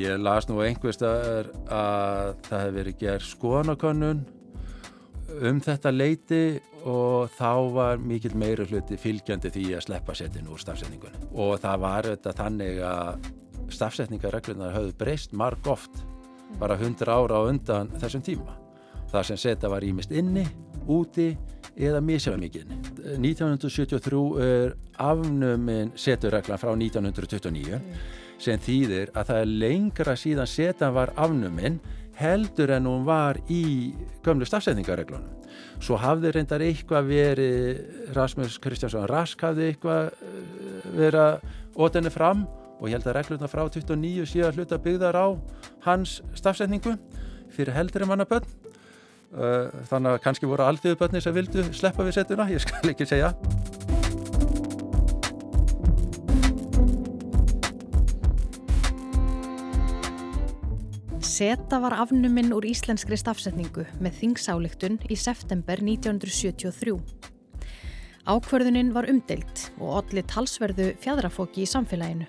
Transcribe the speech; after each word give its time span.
ég 0.00 0.20
las 0.20 0.48
nú 0.48 0.60
einhverstaðar 0.64 1.50
að 1.66 2.34
það 2.46 2.62
hefði 2.64 2.76
verið 2.78 3.00
gerð 3.00 3.26
skoðanakönnun 3.28 4.22
um 5.50 5.60
þetta 5.62 5.92
leiti 5.94 6.44
og 6.88 7.30
þá 7.36 7.52
var 7.74 8.00
mikill 8.02 8.34
meira 8.40 8.64
hluti 8.66 8.96
fylgjandi 9.00 9.52
því 9.52 9.66
að 9.76 9.84
sleppa 9.86 10.16
setinu 10.16 10.54
úr 10.54 10.62
stafsetningunni. 10.62 11.28
Og 11.36 11.58
það 11.62 11.84
var 11.84 12.08
þetta 12.14 12.34
þannig 12.38 12.80
að 12.86 13.28
stafsetningarreglunar 13.70 14.74
höfðu 14.74 14.96
breyst 14.98 15.36
marg 15.36 15.68
oft 15.70 16.02
bara 16.58 16.78
100 16.80 17.12
ára 17.12 17.38
á 17.38 17.42
undan 17.46 17.92
þessum 18.00 18.24
tíma. 18.26 18.56
Það 19.10 19.28
sem 19.30 19.40
seta 19.44 19.70
var 19.70 19.84
ímist 19.86 20.12
inni, 20.14 20.46
úti 20.90 21.30
eða 21.76 22.00
mikið 22.02 22.40
1973 23.20 24.22
er 24.44 24.74
afnuminn 25.00 25.92
seturreglan 25.98 26.60
frá 26.60 26.72
1929 26.74 27.80
sem 28.40 28.60
þýðir 28.60 29.10
að 29.14 29.30
það 29.30 29.40
er 29.40 29.50
lengra 29.64 30.16
síðan 30.18 30.48
setan 30.48 30.94
var 30.96 31.12
afnuminn 31.20 31.80
heldur 32.20 32.72
en 32.74 32.88
hún 32.88 33.04
var 33.06 33.38
í 33.48 33.92
gömlu 34.24 34.48
stafsetningarreglunum. 34.48 35.36
Svo 35.80 35.96
hafði 36.00 36.34
reyndar 36.34 36.62
eitthvað 36.64 37.08
verið, 37.08 37.80
Rasmus 38.16 38.58
Kristjánsson 38.62 39.08
Rask 39.08 39.40
hafði 39.44 39.70
eitthvað 39.70 40.10
eh, 40.12 40.88
verið 40.96 41.22
að 41.24 41.80
ótenni 41.80 42.12
fram 42.12 42.44
og 42.80 42.88
ég 42.88 42.96
held 42.96 43.08
að 43.08 43.18
regluna 43.18 43.48
frá 43.50 43.64
29 43.68 44.28
síðan 44.28 44.56
hluta 44.56 44.80
byggðar 44.80 45.16
á 45.20 45.28
hans 45.88 46.20
stafsetningu 46.36 46.96
fyrir 47.52 47.76
heldur 47.76 48.04
en 48.04 48.12
mannaböld. 48.12 48.48
Eh, 49.30 49.82
þannig 49.90 50.16
að 50.16 50.24
kannski 50.24 50.48
voru 50.50 50.66
alþjóðuböldni 50.68 51.24
sem 51.24 51.36
vildu 51.36 51.68
sleppa 51.72 52.06
við 52.06 52.18
setuna, 52.20 52.48
ég 52.50 52.64
skal 52.64 52.92
ekki 52.92 53.08
segja. 53.08 53.34
Seta 61.40 61.78
var 61.80 61.94
afnuminn 61.96 62.52
úr 62.52 62.66
íslenskri 62.68 63.16
stafsetningu 63.16 63.86
með 64.04 64.16
þingsáleiktun 64.18 64.98
í 65.08 65.16
september 65.16 65.80
1973. 65.80 66.92
Ákverðuninn 68.28 68.90
var 68.92 69.08
umdelt 69.08 69.62
og 69.78 70.02
allir 70.02 70.26
talsverðu 70.28 70.90
fjadrafóki 71.00 71.64
í 71.64 71.70
samfélaginu. 71.70 72.28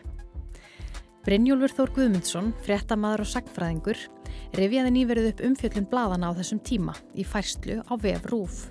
Brynjólfur 1.27 1.75
Þór 1.75 1.93
Guðmundsson, 1.97 2.53
fréttamaður 2.63 3.25
og 3.25 3.31
sagfræðingur, 3.33 3.99
revjaði 4.55 4.95
nýverið 4.95 5.29
upp 5.33 5.45
umfjöllun 5.49 5.91
bladana 5.91 6.31
á 6.31 6.37
þessum 6.39 6.63
tíma 6.63 6.95
í 7.11 7.27
færslu 7.27 7.81
á 7.83 7.93
vef 7.99 8.31
Rúf. 8.31 8.69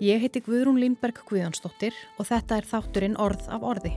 Ég 0.00 0.24
heiti 0.24 0.40
Guðrún 0.40 0.80
Línberg 0.80 1.20
Guðjónsdóttir 1.28 1.92
og 2.16 2.32
þetta 2.32 2.62
er 2.62 2.72
þátturinn 2.72 3.20
Orð 3.20 3.44
af 3.52 3.72
orði. 3.76 3.92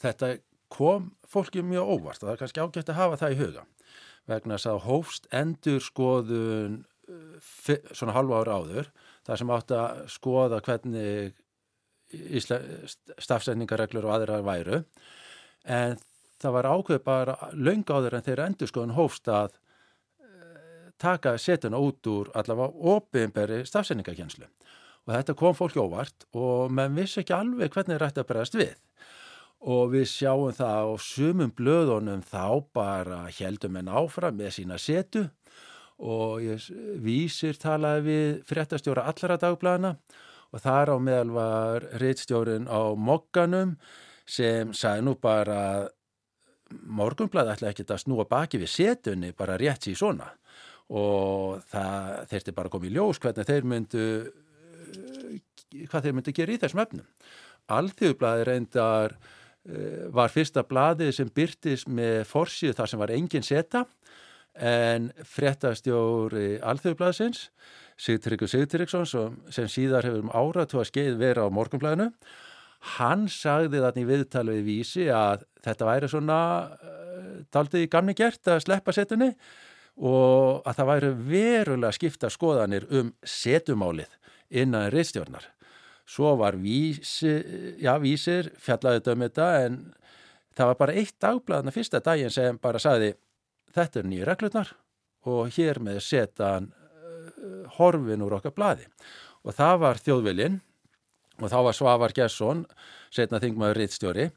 Þetta 0.00 0.34
kom 0.70 1.10
fólki 1.28 1.62
mjög 1.66 1.94
óvart 1.96 2.22
og 2.22 2.28
það 2.28 2.34
er 2.34 2.40
kannski 2.44 2.64
ágætt 2.64 2.92
að 2.92 3.00
hafa 3.00 3.20
það 3.20 3.34
í 3.34 3.40
huga 3.40 3.66
vegna 4.30 4.56
þess 4.56 4.70
að 4.70 4.82
hófst 4.86 5.28
endur 5.34 5.82
skoðun 5.84 6.76
uh, 7.10 7.78
svona 7.96 8.14
halva 8.16 8.42
ára 8.42 8.58
áður 8.60 8.90
þar 9.26 9.40
sem 9.40 9.54
átt 9.54 9.74
að 9.76 10.04
skoða 10.10 10.60
hvernig 10.66 11.38
stafsendingarreglur 13.22 14.08
og 14.08 14.16
aðra 14.16 14.40
væru. 14.42 14.80
En 15.62 15.98
það 16.42 16.54
var 16.56 16.68
ákveð 16.72 17.02
bara 17.06 17.36
laung 17.54 17.84
áður 17.86 18.16
en 18.18 18.24
þeirra 18.26 18.48
endur 18.50 18.70
skoðun 18.70 18.96
hófst 18.96 19.30
að 19.30 19.54
uh, 20.24 20.90
taka 20.98 21.36
setuna 21.38 21.78
út 21.78 22.10
úr 22.10 22.32
allavega 22.34 22.94
ofinberi 22.96 23.62
stafsendingarkjenslu 23.68 24.48
og 25.06 25.14
þetta 25.14 25.34
kom 25.38 25.56
fólki 25.56 25.80
óvart 25.80 26.26
og 26.36 26.72
menn 26.76 26.96
vissi 26.98 27.22
ekki 27.22 27.34
alveg 27.34 27.72
hvernig 27.72 28.02
að 28.04 28.26
bregast 28.28 28.58
við 28.58 28.74
og 29.60 29.92
við 29.92 30.06
sjáum 30.08 30.54
það 30.56 30.88
á 30.88 30.92
sumum 31.04 31.52
blöðunum 31.52 32.22
þá 32.24 32.44
bara 32.72 33.20
heldum 33.36 33.76
en 33.76 33.92
áfram 33.92 34.38
með 34.38 34.54
sína 34.56 34.78
setu. 34.80 35.26
Og 36.00 36.40
ég 36.40 36.64
vísir 37.04 37.58
talaði 37.60 38.06
við 38.06 38.28
fréttastjóra 38.48 39.04
allara 39.10 39.36
dagblæðina 39.40 39.94
og 40.50 40.62
þar 40.64 40.94
á 40.94 40.98
meðal 40.98 41.32
var 41.36 41.86
reittstjórin 42.00 42.70
á 42.72 42.96
mokkanum 42.96 43.74
sem 44.24 44.72
sagði 44.72 45.04
nú 45.04 45.14
bara 45.20 45.90
morgunblæði 46.70 47.52
ætla 47.52 47.72
ekki 47.74 47.84
að 47.84 48.00
snúa 48.06 48.24
baki 48.30 48.62
við 48.62 48.72
setunni 48.72 49.34
bara 49.36 49.58
rétt 49.60 49.84
síðan 49.84 50.00
svona. 50.00 50.30
Og 50.90 51.60
það 51.68 52.24
þeirti 52.32 52.54
bara 52.56 52.72
komið 52.72 52.88
í 52.88 52.94
ljós 52.96 53.20
hvernig 53.20 53.50
þeir 53.50 53.68
myndu 53.68 54.06
hvað 55.90 56.06
þeir 56.06 56.16
myndu 56.16 56.34
gera 56.34 56.56
í 56.56 56.62
þessum 56.64 56.82
öfnum. 56.86 57.04
Alþjóðblæði 57.70 58.48
reyndar 58.48 59.18
Eh, 59.20 59.39
var 60.16 60.32
fyrsta 60.32 60.62
bladið 60.64 61.10
sem 61.12 61.28
byrtist 61.36 61.88
með 61.92 62.22
forsið 62.30 62.78
þar 62.78 62.88
sem 62.88 63.00
var 63.02 63.10
engin 63.12 63.44
seta 63.44 63.82
en 64.56 65.10
frettastjóri 65.28 66.58
alþjóðblaðsins 66.64 67.50
Sigtryggur 68.00 68.48
Sigtryggsson 68.48 69.08
sem 69.52 69.68
síðar 69.68 70.08
hefur 70.08 70.24
um 70.24 70.32
áratu 70.32 70.80
að 70.80 70.88
skeið 70.88 71.18
vera 71.20 71.44
á 71.44 71.52
morgunblæðinu 71.52 72.08
hann 72.96 73.26
sagði 73.28 73.82
þannig 73.84 74.08
viðtalið 74.08 74.60
við 74.60 74.68
vísi 74.70 75.08
að 75.12 75.44
þetta 75.64 75.88
væri 75.90 76.08
svona 76.08 76.38
uh, 76.80 77.34
daldið 77.52 77.84
í 77.84 77.90
gamni 77.92 78.16
gert 78.16 78.48
að 78.48 78.62
sleppa 78.64 78.94
setunni 78.96 79.34
og 80.00 80.64
að 80.64 80.78
það 80.78 80.90
væri 80.90 81.10
verulega 81.28 81.96
skipta 81.96 82.30
skoðanir 82.32 82.86
um 82.88 83.12
setumálið 83.20 84.16
innan 84.62 84.88
riðstjórnar 84.94 85.44
svo 86.10 86.34
var 86.40 86.58
vísi, 86.58 87.32
já, 87.78 87.94
vísir 88.02 88.50
fjallaði 88.58 89.00
þetta 89.00 89.14
um 89.14 89.24
þetta 89.26 89.48
en 89.64 89.80
það 90.56 90.70
var 90.72 90.78
bara 90.80 90.96
eitt 90.98 91.16
dagblæðana 91.22 91.74
fyrsta 91.74 92.00
daginn 92.04 92.32
sem 92.34 92.58
bara 92.62 92.82
saði 92.82 93.12
þetta 93.74 94.00
er 94.00 94.08
nýja 94.10 94.28
reglurnar 94.28 94.72
og 95.30 95.52
hér 95.54 95.78
með 95.84 96.00
setja 96.04 96.54
hann 96.56 96.70
uh, 96.72 97.68
horfin 97.76 98.24
úr 98.26 98.38
okkar 98.40 98.56
blæði 98.56 98.88
og 99.44 99.54
það 99.56 99.76
var 99.84 100.02
þjóðvilinn 100.02 100.58
og 101.40 101.52
þá 101.52 101.58
var 101.68 101.76
Svavar 101.76 102.16
Gesson 102.16 102.64
setna 103.14 103.40
þingmaður 103.42 103.80
rittstjóri 103.80 104.26
og 104.30 104.34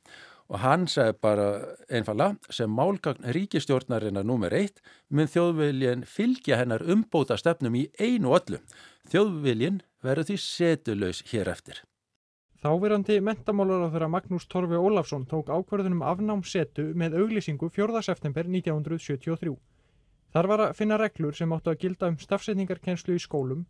hann 0.50 0.88
sagði 0.92 1.16
bara 1.24 1.48
einfalla 1.90 2.34
sem 2.52 2.70
málgagn 2.70 3.26
ríkistjórnarinnar 3.36 4.26
nummer 4.28 4.54
eitt 4.54 4.82
mun 5.10 5.30
þjóðviljin 5.32 6.04
fylgja 6.06 6.60
hennar 6.60 6.84
umbóta 6.84 7.38
stefnum 7.40 7.76
í 7.80 7.88
einu 8.00 8.36
öllu 8.36 8.60
þjóðviljin 9.12 9.82
verður 10.04 10.30
því 10.30 10.38
setulös 10.44 11.24
hér 11.32 11.50
eftir. 11.52 11.82
Þáverandi 12.64 13.18
mentamálar 13.20 13.88
á 13.88 13.92
þeirra 13.92 14.08
Magnús 14.08 14.46
Torfi 14.48 14.78
Ólafsson 14.80 15.26
tók 15.28 15.50
ákverðunum 15.52 16.04
afnám 16.08 16.44
setu 16.48 16.94
með 16.96 17.18
auglýsingu 17.20 17.68
4. 17.68 18.04
september 18.06 18.48
1973. 18.48 19.58
Þar 20.34 20.50
var 20.50 20.64
að 20.64 20.78
finna 20.78 20.98
reglur 20.98 21.36
sem 21.36 21.52
áttu 21.52 21.74
að 21.74 21.82
gilda 21.82 22.08
um 22.10 22.16
stafsetningarkenslu 22.18 23.18
í 23.18 23.22
skólum, 23.22 23.66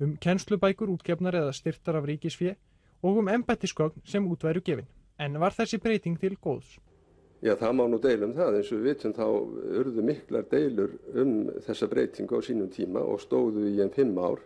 um 0.00 0.16
kenslubækur 0.16 0.94
útgefnar 0.94 1.36
eða 1.36 1.52
styrtar 1.52 2.00
af 2.00 2.08
ríkisfið 2.08 2.56
og 3.04 3.20
um 3.20 3.28
embættisgögn 3.28 4.00
sem 4.08 4.24
útværu 4.24 4.64
gefin. 4.64 4.88
En 5.18 5.40
var 5.42 5.54
þessi 5.56 5.80
breyting 5.82 6.18
til 6.20 6.36
góðs? 6.38 6.76
Já, 7.42 7.52
það 7.54 7.74
má 7.78 7.84
nú 7.86 7.98
deilum 8.02 8.34
það 8.34 8.56
eins 8.58 8.70
og 8.74 8.80
við 8.80 8.88
vitum 8.88 9.14
þá 9.14 9.26
urðu 9.80 10.04
miklar 10.06 10.46
deilur 10.50 10.94
um 11.22 11.34
þessa 11.66 11.86
breytingu 11.90 12.38
á 12.38 12.42
sínum 12.42 12.70
tíma 12.74 13.02
og 13.06 13.20
stóðu 13.22 13.68
í 13.70 13.76
enn 13.82 13.94
fimm 13.94 14.18
ár 14.18 14.42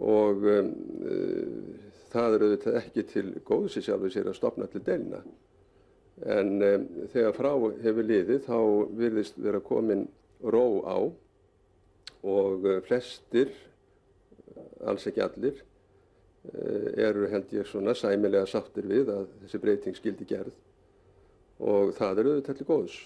og 0.00 0.46
um, 0.48 0.70
uh, 1.04 1.90
það 2.12 2.36
eru 2.36 2.48
auðvitað 2.48 2.78
ekki 2.80 3.04
til 3.12 3.26
góðs 3.48 3.76
í 3.76 3.84
sjálfu 3.84 4.10
sér 4.12 4.30
að 4.30 4.38
stopna 4.38 4.68
til 4.72 4.82
delina. 4.84 5.20
En 6.24 6.56
um, 6.64 6.86
þegar 7.12 7.36
frá 7.36 7.50
hefur 7.84 8.08
liðið 8.08 8.44
þá 8.48 8.58
virðist 8.98 9.40
vera 9.44 9.62
komin 9.64 10.06
ró 10.40 10.64
á 10.88 10.98
og 12.24 12.68
uh, 12.68 12.78
flestir, 12.88 13.52
alls 14.84 15.06
ekki 15.10 15.24
allir, 15.24 15.60
eru 16.98 17.28
held 17.32 17.52
ég 17.54 17.68
svona 17.68 17.94
sæmilega 17.98 18.46
sáttir 18.48 18.88
við 18.88 19.12
að 19.12 19.28
þessi 19.42 19.62
breyting 19.62 19.98
skildi 19.98 20.26
gerð 20.28 20.56
og 21.58 21.94
það 21.98 22.22
eru 22.22 22.34
auðvitað 22.34 22.58
til 22.58 22.68
góðs. 22.68 22.98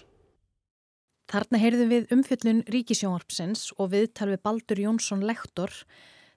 Þarna 1.33 1.59
heyrðum 1.59 1.93
við 1.93 2.11
umfjöllun 2.13 2.65
Ríkisjónarpsins 2.69 3.69
og 3.79 3.93
viðtal 3.93 4.29
við 4.33 4.43
Baldur 4.43 4.81
Jónsson 4.83 5.23
lektor 5.25 5.71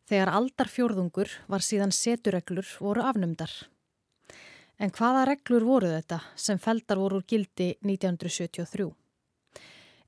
Þegar 0.06 0.30
aldarfjórðungur 0.38 1.32
var 1.50 1.64
síðan 1.66 1.90
setureglur 1.90 2.68
voru 2.78 3.02
afnumdar. 3.02 3.50
En 4.78 4.92
hvaða 4.94 5.24
reglur 5.32 5.64
voru 5.66 5.88
þetta 5.90 6.20
sem 6.38 6.60
feldar 6.62 7.00
voru 7.00 7.18
úr 7.18 7.26
gildi 7.26 7.72
1973? 7.82 8.86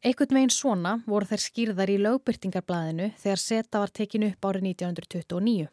Ekkert 0.07 0.31
megin 0.37 0.55
svona 0.55 1.01
voru 1.09 1.27
þær 1.27 1.43
skýrðar 1.43 1.91
í 1.91 1.97
lögbyrtingarblæðinu 2.05 3.09
þegar 3.19 3.43
seta 3.43 3.83
var 3.83 3.91
tekinu 3.91 4.31
upp 4.31 4.47
árið 4.47 4.69
1929. 4.69 5.67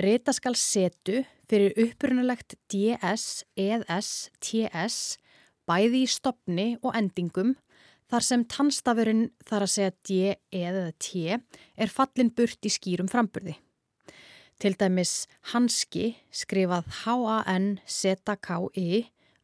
Rita 0.00 0.32
skal 0.32 0.56
setu 0.56 1.24
fyrir 1.50 1.74
upprunalegt 1.76 2.54
DS, 2.72 3.44
ES, 3.58 4.30
TS, 4.40 5.18
bæði 5.68 6.04
í 6.06 6.08
stopni 6.08 6.68
og 6.80 6.94
endingum 6.96 7.56
Þar 8.10 8.24
sem 8.26 8.42
tannstafurinn 8.50 9.28
þar 9.46 9.62
að 9.64 9.70
segja 9.70 9.92
D 10.08 10.34
eða 10.58 10.90
T 10.98 11.30
er 11.30 11.90
fallin 11.94 12.34
burt 12.34 12.66
í 12.66 12.70
skýrum 12.74 13.06
framburði. 13.10 13.54
Til 14.60 14.74
dæmis 14.80 15.30
hanski 15.52 16.18
skrifað 16.34 16.84
H-A-N-Z-K-I 17.04 18.88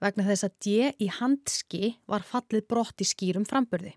vegna 0.02 0.26
þess 0.26 0.44
að 0.48 0.54
D 0.66 0.90
í 0.98 1.08
handski 1.20 1.94
var 2.10 2.22
fallið 2.26 2.66
brott 2.66 2.98
í 3.00 3.06
skýrum 3.06 3.46
frambörði. 3.46 3.94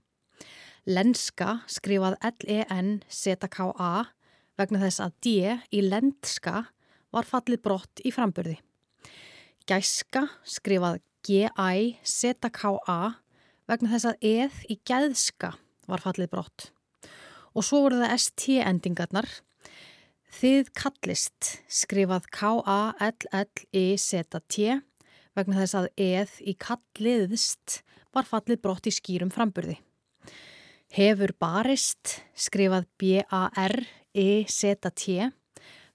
Lenska 0.85 1.65
skrifað 1.67 2.21
L-E-N-Z-K-A 2.29 3.93
vegna 4.59 4.81
þess 4.83 4.99
að 5.03 5.11
D 5.23 5.27
í 5.71 5.79
lendska 5.85 6.55
var 7.15 7.25
fallið 7.27 7.61
brott 7.65 8.01
í 8.03 8.11
frambörði. 8.13 8.57
Gæska 9.69 10.27
skrifað 10.47 10.99
G-I-Z-K-A 11.25 13.01
vegna 13.69 13.91
þess 13.93 14.07
að 14.09 14.17
eð 14.25 14.53
í 14.71 14.75
gæðska 14.87 15.49
var 15.89 16.01
fallið 16.03 16.29
brott. 16.33 16.59
Og 17.53 17.61
svo 17.65 17.77
voru 17.85 17.99
það 18.01 18.15
ST-endingarnar. 18.23 19.29
Þið 20.39 20.65
kallist 20.77 21.41
skrifað 21.65 22.23
K-A-L-L-I-Z-T 22.33 22.95
vegna 25.37 25.55
þess 25.61 25.75
að 25.77 25.87
eð 25.97 26.31
í 26.45 26.53
kalliðst 26.59 27.67
var 28.13 28.25
fallið 28.29 28.59
brott 28.63 28.85
í 28.89 28.93
skýrum 28.93 29.31
framburði. 29.33 29.77
Hefur 30.93 31.31
barist 31.37 32.23
skrifað 32.33 32.85
B-A-R-I-Z-T 34.13 35.31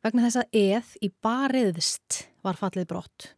vegna 0.05 0.23
þess 0.27 0.37
að 0.43 0.49
eð 0.61 0.89
í 1.03 1.09
bariðst 1.25 2.29
var 2.45 2.57
fallið 2.61 2.87
brott. 2.93 3.35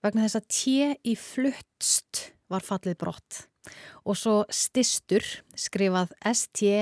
vegna 0.03 0.23
þess 0.25 0.39
að 0.39 0.47
T 0.49 0.97
í 1.05 1.15
fluttst 1.19 2.33
var 2.49 2.63
fallið 2.65 2.97
brott. 3.03 3.31
Og 4.09 4.17
svo 4.19 4.45
stistur 4.51 5.25
skrifað 5.55 6.09
S-T-U-Z-T-U-R 6.27 6.75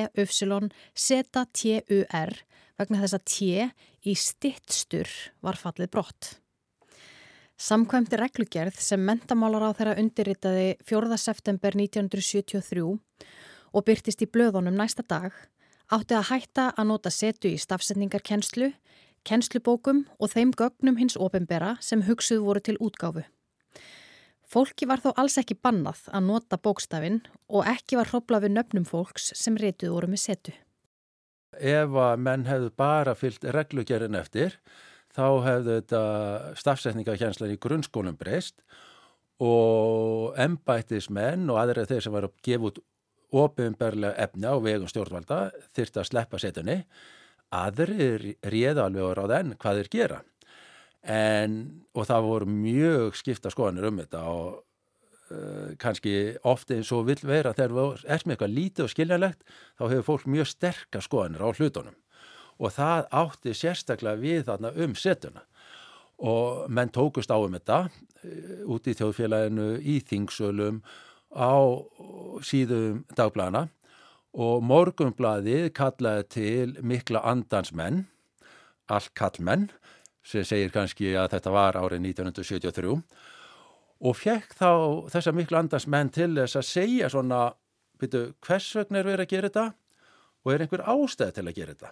vegna 2.81 3.01
þess 3.03 3.17
að 3.19 3.25
T 3.29 3.69
í 4.09 4.15
stittstur 4.17 5.09
var 5.45 5.57
fallið 5.61 5.91
brott. 5.93 6.41
Samkvæmdi 7.61 8.17
reglugerð 8.17 8.79
sem 8.81 9.03
mentamálar 9.05 9.67
á 9.69 9.77
þeirra 9.77 9.99
undirritaði 10.01 10.79
4. 10.89 11.17
september 11.21 11.75
1973 11.77 12.85
og 13.77 13.85
byrtist 13.85 14.25
í 14.25 14.29
blöðunum 14.33 14.79
næsta 14.81 15.05
dag 15.05 15.37
átti 15.93 16.17
að 16.17 16.31
hætta 16.31 16.65
að 16.73 16.89
nota 16.89 17.13
setu 17.13 17.53
í 17.53 17.61
stafsetningarkennslu, 17.61 18.71
kennslubókum 19.29 20.07
og 20.17 20.33
þeim 20.33 20.55
gögnum 20.57 20.97
hins 21.03 21.19
ofinbera 21.21 21.75
sem 21.85 22.07
hugsuð 22.09 22.41
voru 22.47 22.65
til 22.65 22.79
útgáfu. 22.81 23.27
Fólki 24.49 24.89
var 24.89 25.05
þó 25.05 25.13
alls 25.21 25.37
ekki 25.37 25.61
bannað 25.61 26.07
að 26.17 26.31
nota 26.33 26.57
bókstafinn 26.57 27.21
og 27.53 27.69
ekki 27.69 28.01
var 28.01 28.09
hróplað 28.09 28.47
við 28.47 28.57
nöfnum 28.57 28.89
fólks 28.89 29.35
sem 29.37 29.61
reytuð 29.61 29.99
voru 29.99 30.09
með 30.09 30.25
setu. 30.25 30.57
Ef 31.61 31.93
að 31.93 32.25
menn 32.25 32.49
hefðu 32.49 32.73
bara 32.73 33.13
fyllt 33.13 33.45
reglugerinn 33.45 34.17
eftir, 34.17 34.57
þá 35.17 35.27
hefðu 35.47 35.77
þetta 35.81 36.03
stafsetningakjænslan 36.61 37.55
í 37.55 37.59
grunnskólum 37.63 38.19
breyst 38.21 38.63
og 39.41 40.37
embættismenn 40.41 41.49
og 41.51 41.61
aðra 41.63 41.87
þeir 41.89 42.05
sem 42.05 42.15
var 42.15 42.29
að 42.29 42.39
gefa 42.45 42.71
út 42.71 42.81
ofinberlega 43.31 44.19
efni 44.27 44.51
á 44.51 44.55
vegum 44.61 44.91
stjórnvalda 44.91 45.41
þyrst 45.77 46.01
að 46.01 46.09
sleppa 46.11 46.41
setunni, 46.43 46.81
aðri 47.55 48.35
réða 48.43 48.87
alveg 48.87 49.07
á 49.07 49.13
ráðenn 49.19 49.55
hvað 49.61 49.81
þeir 49.81 49.93
gera. 49.95 50.19
En, 51.01 51.55
og 51.97 52.05
það 52.11 52.27
voru 52.27 52.51
mjög 52.53 53.17
skipta 53.17 53.53
skoðanir 53.53 53.89
um 53.89 54.03
þetta 54.03 54.25
og 54.29 54.49
uh, 55.33 55.71
kannski 55.81 56.35
ofte 56.45 56.77
eins 56.77 56.91
og 56.93 57.07
vil 57.09 57.17
vera 57.25 57.55
þegar 57.57 57.77
við 57.79 58.05
erum 58.05 58.35
eitthvað 58.35 58.57
lítið 58.59 58.85
og 58.85 58.93
skiljanlegt 58.93 59.47
þá 59.79 59.85
hefur 59.87 60.07
fólk 60.11 60.29
mjög 60.29 60.51
sterkar 60.51 61.07
skoðanir 61.07 61.47
á 61.47 61.49
hlutunum 61.57 61.97
og 62.61 62.75
það 62.77 63.09
átti 63.23 63.55
sérstaklega 63.57 64.21
við 64.21 64.45
þarna 64.51 64.73
um 64.85 64.95
setuna. 64.99 65.45
Og 66.21 66.67
menn 66.69 66.93
tókust 66.93 67.33
á 67.33 67.41
um 67.41 67.57
þetta 67.57 67.87
uh, 67.89 68.63
út 68.69 68.89
í 68.91 68.97
þjóðfélaginu, 68.99 69.71
í 69.81 70.01
þingsölum 70.05 70.83
á 71.33 71.57
síðum 72.45 73.05
dagblæðana 73.17 73.69
og 74.31 74.63
morgumblaðið 74.63 75.71
kallaði 75.75 76.27
til 76.31 76.75
mikla 76.87 77.23
andansmenn, 77.27 78.05
allt 78.91 79.13
kallmenn 79.19 79.71
sem 80.27 80.45
segir 80.47 80.73
kannski 80.75 81.15
að 81.17 81.33
þetta 81.37 81.55
var 81.55 81.79
árið 81.79 82.05
1973 82.13 82.99
og 84.01 84.17
fekk 84.17 84.55
þá 84.57 84.71
þessa 85.13 85.33
miklu 85.37 85.59
andarsmenn 85.61 86.13
til 86.15 86.33
þess 86.39 86.61
að 86.61 86.69
segja 86.69 87.11
svona, 87.13 87.41
byrju, 88.01 88.35
hvers 88.45 88.69
vegna 88.79 89.01
er 89.01 89.09
verið 89.09 89.27
að 89.27 89.33
gera 89.35 89.51
þetta? 89.51 89.67
Og 90.41 90.53
er 90.55 90.65
einhver 90.65 90.87
ástæð 90.89 91.35
til 91.37 91.45
að 91.45 91.57
gera 91.59 91.75
þetta. 91.75 91.91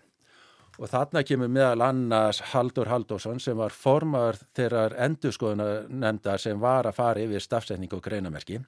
Og 0.78 0.86
þarna 0.86 1.25
kemur 1.26 1.50
meðal 1.50 1.82
annars 1.88 2.38
Haldur 2.52 2.86
Haldósson 2.86 3.40
sem 3.42 3.58
var 3.58 3.75
formar 3.75 4.38
þeirrar 4.54 4.94
endurskoðunar 5.08 5.88
nefndar 5.90 6.38
sem 6.38 6.60
var 6.62 6.86
að 6.86 6.98
fara 7.00 7.25
yfir 7.25 7.42
stafsetning 7.42 7.94
og 7.96 8.02
greinamerki. 8.04 8.60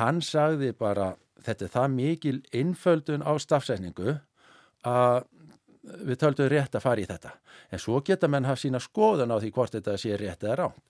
Hann 0.00 0.22
sagði 0.24 0.72
bara 0.72 1.12
þetta 1.44 1.66
er 1.66 1.74
það 1.74 1.92
mikil 1.98 2.38
innföldun 2.56 3.26
á 3.28 3.32
stafsetningu 3.40 4.16
að 4.88 5.26
við 6.08 6.20
töldum 6.20 6.50
rétt 6.52 6.76
að 6.76 6.84
fara 6.84 7.04
í 7.04 7.06
þetta. 7.08 7.34
En 7.72 7.82
svo 7.82 8.00
geta 8.04 8.28
menn 8.28 8.48
hafa 8.48 8.62
sína 8.62 8.80
skoðun 8.80 9.32
á 9.32 9.36
því 9.36 9.52
hvort 9.52 9.76
þetta 9.76 9.96
sé 10.00 10.16
rétt 10.16 10.44
eða 10.44 10.58
ránt. 10.62 10.82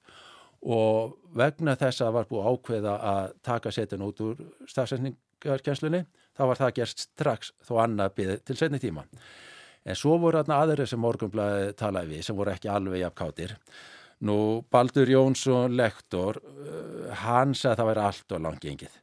Og 0.58 1.18
vegna 1.38 1.76
þess 1.78 2.02
að 2.02 2.14
var 2.16 2.30
búið 2.30 2.48
ákveða 2.50 2.94
að 3.10 3.34
taka 3.46 3.74
setin 3.74 4.02
út 4.06 4.22
úr 4.22 4.40
stafsendingarkjenslunni, 4.66 6.02
þá 6.34 6.42
var 6.50 6.58
það 6.62 6.74
gerst 6.80 7.04
strax 7.04 7.52
þó 7.66 7.76
annað 7.84 8.16
byggð 8.18 8.42
til 8.46 8.58
setni 8.58 8.82
tíma. 8.82 9.06
En 9.88 9.96
svo 9.96 10.18
voru 10.20 10.40
aðna 10.40 10.60
aðri 10.62 10.86
sem 10.88 11.00
morgunblæði 11.00 11.72
talaði 11.78 12.16
við 12.16 12.26
sem 12.26 12.36
voru 12.36 12.52
ekki 12.52 12.70
alveg 12.72 13.02
jafnkáttir. 13.02 13.54
Nú 14.28 14.38
Baldur 14.72 15.08
Jónsson, 15.08 15.76
lektor, 15.78 16.40
eh, 16.42 17.14
hann 17.22 17.54
sagði 17.54 17.72
að 17.72 17.80
það 17.80 17.90
væri 17.90 18.06
allt 18.08 18.34
og 18.36 18.44
langt 18.44 18.64
gengið. 18.64 19.00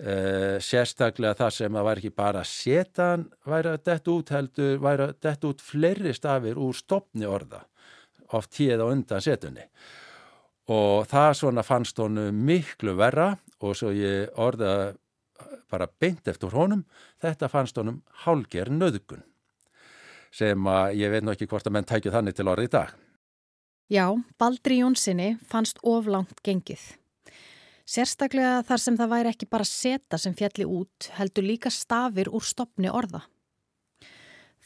Uh, 0.00 0.56
sérstaklega 0.64 1.36
það 1.36 1.50
sem 1.52 1.74
að 1.76 1.84
væri 1.84 2.00
ekki 2.00 2.16
bara 2.16 2.40
setan 2.48 3.26
væri 3.44 3.68
að 3.74 3.82
dett 3.84 4.06
út 4.08 4.30
heldur, 4.32 4.78
væri 4.80 5.04
að 5.04 5.18
dett 5.26 5.42
út 5.44 5.60
fleiri 5.60 6.14
stafir 6.16 6.56
úr 6.56 6.78
stopni 6.78 7.28
orða 7.28 7.60
oft 8.32 8.54
tíð 8.56 8.80
á 8.80 8.86
undan 8.86 9.20
setunni 9.20 9.66
og 10.72 11.04
það 11.10 11.30
svona 11.36 11.64
fannst 11.66 12.00
honu 12.00 12.30
miklu 12.32 12.94
verra 12.96 13.34
og 13.60 13.76
svo 13.76 13.92
ég 13.92 14.32
orða 14.40 14.94
bara 15.70 15.90
beint 16.00 16.32
eftir 16.32 16.56
honum 16.56 16.86
þetta 17.22 17.50
fannst 17.52 17.76
honum 17.76 18.00
hálger 18.24 18.72
nöðgun 18.72 19.24
sem 20.34 20.72
að 20.72 20.96
ég 21.00 21.12
veit 21.12 21.26
nú 21.26 21.34
ekki 21.34 21.48
hvort 21.50 21.66
að 21.66 21.76
menn 21.76 21.88
tækju 21.88 22.14
þannig 22.14 22.38
til 22.38 22.48
orði 22.48 22.70
í 22.70 22.74
dag 22.78 22.96
Já, 23.90 24.06
Baldri 24.38 24.78
Jónssoni 24.78 25.32
fannst 25.50 25.80
oflangt 25.82 26.38
gengið 26.46 26.92
Sérstaklega 27.90 28.60
þar 28.68 28.78
sem 28.78 28.94
það 28.98 29.08
væri 29.10 29.30
ekki 29.32 29.46
bara 29.50 29.66
seta 29.66 30.18
sem 30.20 30.34
fjalli 30.38 30.62
út 30.68 31.08
heldur 31.16 31.42
líka 31.42 31.70
stafir 31.74 32.28
úr 32.30 32.44
stopni 32.46 32.86
orða. 32.86 33.24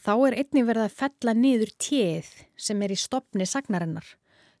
Þá 0.05 0.13
er 0.27 0.35
einnig 0.43 0.67
verið 0.67 0.83
að 0.85 0.97
fella 0.99 1.33
niður 1.33 1.71
téð 1.81 2.29
sem 2.67 2.83
er 2.85 2.93
í 2.93 2.97
stopni 3.01 3.45
sagnarinnar, 3.49 4.05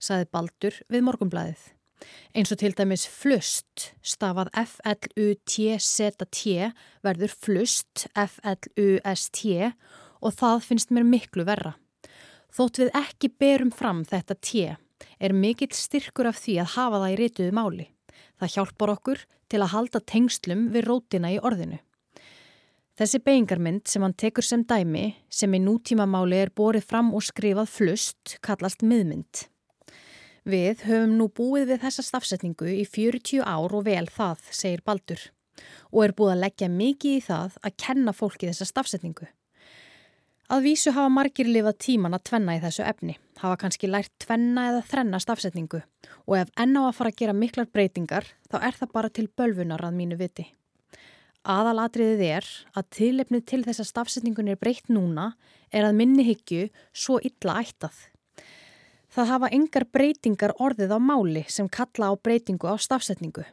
saði 0.01 0.25
Baldur 0.33 0.73
við 0.89 1.05
morgumblæðið. 1.05 1.61
Eins 2.33 2.51
og 2.51 2.59
til 2.59 2.73
dæmis 2.75 3.05
flust 3.07 3.93
stafað 4.01 4.49
F-L-U-T-Z-T 4.63 6.41
verður 7.05 7.31
flust 7.45 8.07
F-L-U-S-T 8.17 9.39
og 10.21 10.35
það 10.35 10.63
finnst 10.67 10.93
mér 10.95 11.07
miklu 11.07 11.45
verra. 11.47 11.75
Þótt 12.55 12.79
við 12.83 12.93
ekki 12.95 13.31
berum 13.39 13.71
fram 13.73 14.03
þetta 14.07 14.37
T 14.39 14.67
er 15.19 15.33
mikill 15.35 15.73
styrkur 15.75 16.29
af 16.29 16.39
því 16.39 16.59
að 16.63 16.71
hafa 16.75 17.01
það 17.01 17.13
í 17.13 17.17
rituðu 17.19 17.55
máli. 17.55 17.87
Það 18.39 18.53
hjálpar 18.55 18.93
okkur 18.95 19.25
til 19.51 19.61
að 19.61 19.73
halda 19.73 20.01
tengslum 20.11 20.69
við 20.73 20.87
rótina 20.89 21.33
í 21.33 21.39
orðinu. 21.39 21.81
Þessi 22.95 23.19
beigingarmynd 23.19 23.89
sem 23.91 24.05
hann 24.05 24.15
tekur 24.15 24.45
sem 24.47 24.61
dæmi, 24.63 25.09
sem 25.27 25.51
í 25.51 25.59
nútímamáli 25.59 26.37
er 26.45 26.51
borið 26.55 26.85
fram 26.87 27.11
og 27.11 27.25
skrifað 27.27 27.67
flust, 27.67 28.37
kallast 28.39 28.85
miðmynd. 28.87 29.49
Við 30.47 30.85
höfum 30.87 31.17
nú 31.19 31.27
búið 31.27 31.73
við 31.73 31.81
þessa 31.83 32.05
stafsetningu 32.05 32.69
í 32.71 32.85
40 32.87 33.43
ár 33.43 33.75
og 33.75 33.83
vel 33.89 34.05
það, 34.07 34.45
segir 34.47 34.85
Baldur, 34.85 35.19
og 35.91 36.05
er 36.05 36.15
búið 36.15 36.35
að 36.37 36.43
leggja 36.45 36.69
mikið 36.71 37.17
í 37.17 37.25
það 37.25 37.57
að 37.67 37.77
kenna 37.83 38.13
fólki 38.15 38.47
þessa 38.47 38.69
stafsetningu. 38.69 39.27
Að 40.45 40.67
vísu 40.67 40.91
hafa 40.93 41.09
margir 41.09 41.47
lifað 41.49 41.79
tíman 41.81 42.13
að 42.13 42.27
tvenna 42.29 42.53
í 42.53 42.59
þessu 42.61 42.83
efni, 42.85 43.15
hafa 43.41 43.57
kannski 43.63 43.87
lært 43.89 44.11
tvenna 44.21 44.67
eða 44.69 44.81
þrenna 44.85 45.19
stafsetningu 45.23 45.79
og 46.27 46.35
ef 46.37 46.51
enná 46.61 46.83
að 46.85 46.97
fara 46.99 47.09
að 47.09 47.17
gera 47.21 47.33
miklar 47.33 47.65
breytingar 47.73 48.27
þá 48.51 48.57
er 48.59 48.77
það 48.77 48.91
bara 48.93 49.09
til 49.09 49.25
bölvunar 49.25 49.81
að 49.81 49.97
mínu 49.97 50.19
viti. 50.19 50.45
Aðalatriðið 51.49 52.21
er 52.27 52.49
að 52.77 52.89
tilefnið 52.93 53.47
til 53.49 53.59
þess 53.65 53.81
að 53.81 53.89
stafsetningun 53.89 54.51
er 54.53 54.61
breytt 54.61 54.93
núna 54.93 55.31
er 55.73 55.89
að 55.89 55.97
minni 55.97 56.27
higgju 56.29 56.69
svo 56.93 57.17
illa 57.25 57.57
ættað. 57.63 57.97
Það 59.17 59.31
hafa 59.33 59.51
engar 59.57 59.87
breytingar 59.89 60.53
orðið 60.61 60.93
á 60.93 60.99
máli 61.01 61.45
sem 61.49 61.65
kalla 61.65 62.13
á 62.13 62.21
breytingu 62.21 62.69
á 62.69 62.77
stafsetningu. 62.77 63.47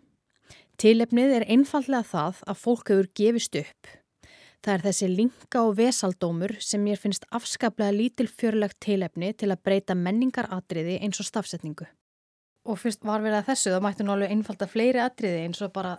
Tilefnið 0.77 1.39
er 1.41 1.49
einfallega 1.49 2.05
það 2.05 2.45
að 2.45 2.63
fólk 2.67 2.93
hefur 2.93 3.13
gefist 3.17 3.61
upp 3.65 3.97
Það 4.63 4.75
er 4.77 4.85
þessi 4.85 5.09
linka 5.11 5.65
og 5.67 5.73
vesaldómur 5.81 6.55
sem 6.63 6.83
mér 6.85 7.01
finnst 7.03 7.25
afskaplega 7.35 7.95
lítil 7.97 8.29
fjörlegt 8.31 8.79
tilefni 8.85 9.33
til 9.35 9.51
að 9.51 9.63
breyta 9.67 9.97
menningaratriði 9.99 11.01
eins 11.03 11.19
og 11.19 11.27
stafsetningu. 11.27 11.89
Og 12.71 12.79
fyrst 12.79 13.03
var 13.03 13.25
verið 13.25 13.41
að 13.41 13.49
þessu, 13.51 13.73
þá 13.75 13.83
mættu 13.83 14.07
nú 14.07 14.15
alveg 14.15 14.31
einfalda 14.31 14.69
fleiri 14.71 15.03
atriði 15.03 15.41
eins 15.49 15.63
og 15.67 15.73
bara 15.75 15.97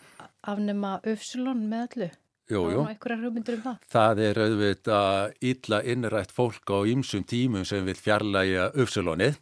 afnema 0.48 0.94
öfsulón 1.12 1.66
með 1.68 1.84
öllu. 1.90 2.10
Jú, 2.52 2.64
jú. 2.72 2.80
Um 2.84 3.44
það. 3.44 3.76
Það 3.92 4.22
er 4.30 4.40
auðvitað 4.46 5.36
illa 5.52 5.80
innrætt 5.84 6.32
fólk 6.36 6.72
á 6.72 6.80
ýmsum 6.88 7.24
tímum 7.28 7.68
sem 7.68 7.84
vil 7.88 8.00
fjarlæga 8.00 8.72
öfsulónið 8.80 9.40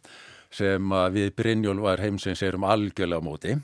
sem 0.52 0.94
við 1.14 1.34
Brynjólvar 1.38 2.02
heimsins 2.02 2.42
erum 2.42 2.66
algjörlega 2.66 3.22
á 3.22 3.26
móti. 3.26 3.54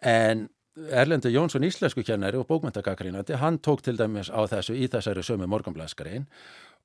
En 0.00 0.48
Erlendur 0.94 1.32
Jónsson 1.32 1.66
íslensku 1.66 2.04
kennari 2.06 2.38
og 2.38 2.46
bókmyndagakrínandi, 2.48 3.36
hann 3.40 3.58
tók 3.64 3.82
til 3.84 3.96
dæmis 3.98 4.30
á 4.30 4.40
þessu 4.50 4.76
í 4.78 4.88
þessari 4.90 5.24
sömu 5.26 5.48
morganblæskariðin 5.50 6.26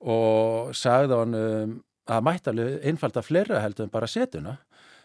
og 0.10 0.74
sagði 0.78 1.20
hann 1.20 1.38
um, 1.38 1.76
að 2.10 2.24
mættalega 2.28 2.80
einfalda 2.90 3.24
fleira 3.24 3.62
heldur 3.64 3.88
en 3.88 3.94
bara 3.94 4.10
setuna. 4.10 4.58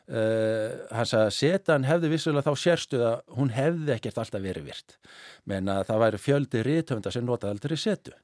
Uh, 0.08 0.88
hann 0.94 1.08
sagði 1.08 1.26
að 1.26 1.36
setan 1.36 1.84
hefði 1.84 2.12
vissulega 2.14 2.48
þá 2.48 2.62
sérstuð 2.62 3.04
að 3.10 3.34
hún 3.36 3.52
hefði 3.52 3.92
ekkert 3.98 4.22
alltaf 4.22 4.40
verið 4.40 4.70
virt 4.70 4.94
menn 5.44 5.68
að 5.68 5.82
það 5.90 6.00
væri 6.00 6.20
fjöldi 6.24 6.62
rítöfunda 6.64 7.12
sem 7.12 7.26
notaði 7.28 7.58
aldrei 7.58 7.76
setu 7.76 8.14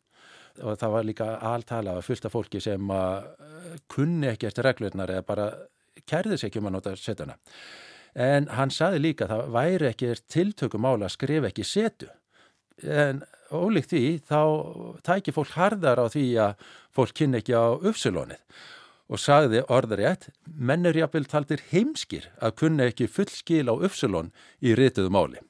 og 0.62 0.78
það 0.80 0.94
var 0.94 1.04
líka 1.04 1.26
alltala 1.44 1.99
að 1.99 2.06
fullta 2.06 2.30
fólki 2.33 2.62
sem 2.64 2.94
að 2.94 3.28
uh, 3.37 3.75
kunni 3.92 4.30
ekkert 4.33 4.62
reglurnar 4.64 5.12
eða 5.12 5.26
bara 5.28 5.50
kærði 6.09 6.40
sér 6.40 6.49
ekki 6.49 6.62
um 6.62 6.71
að 6.71 6.76
nota 6.78 6.97
setuna 6.97 7.37
en 8.14 8.49
hann 8.54 8.71
sagði 8.71 9.02
líka 9.02 9.26
að 9.26 9.35
það 9.35 9.54
væri 9.56 9.88
ekki 9.90 10.12
tiltökum 10.30 10.87
ála 10.87 11.09
að 11.09 11.16
skrifa 11.16 11.50
ekki 11.50 11.66
setu. 11.66 12.11
En 12.83 13.23
ólíkt 13.54 13.92
því 13.92 14.04
þá 14.26 14.40
tækir 15.06 15.37
fólk 15.37 15.52
hardar 15.54 16.02
á 16.02 16.06
því 16.11 16.26
að 16.42 16.64
fólk 16.94 17.14
kynni 17.18 17.42
ekki 17.42 17.54
á 17.54 17.75
uppsilónið 17.75 18.40
og 19.12 19.21
sagði 19.21 19.61
orðarétt 19.68 20.30
menn 20.49 20.87
jáfnvel 20.88 21.26
taldir 21.28 21.62
heimskir 21.71 22.30
að 22.40 22.56
kunna 22.62 22.88
ekki 22.88 23.11
fullskil 23.11 23.66
á 23.68 23.75
uppsilón 23.75 24.33
í 24.64 24.73
rituðu 24.78 25.12
máli. 25.12 25.42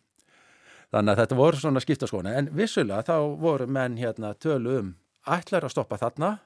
Þannig 0.90 1.12
að 1.14 1.20
þetta 1.22 1.38
voru 1.38 1.60
svona 1.60 1.82
skiptaskona 1.82 2.34
en 2.38 2.50
vissulega 2.54 3.06
þá 3.06 3.16
voru 3.40 3.66
menn 3.66 3.96
hérna 3.98 4.34
tölu 4.34 4.78
um 4.80 4.90
ætlar 5.26 5.64
að 5.64 5.74
stoppa 5.74 5.98
þarna 5.98 6.36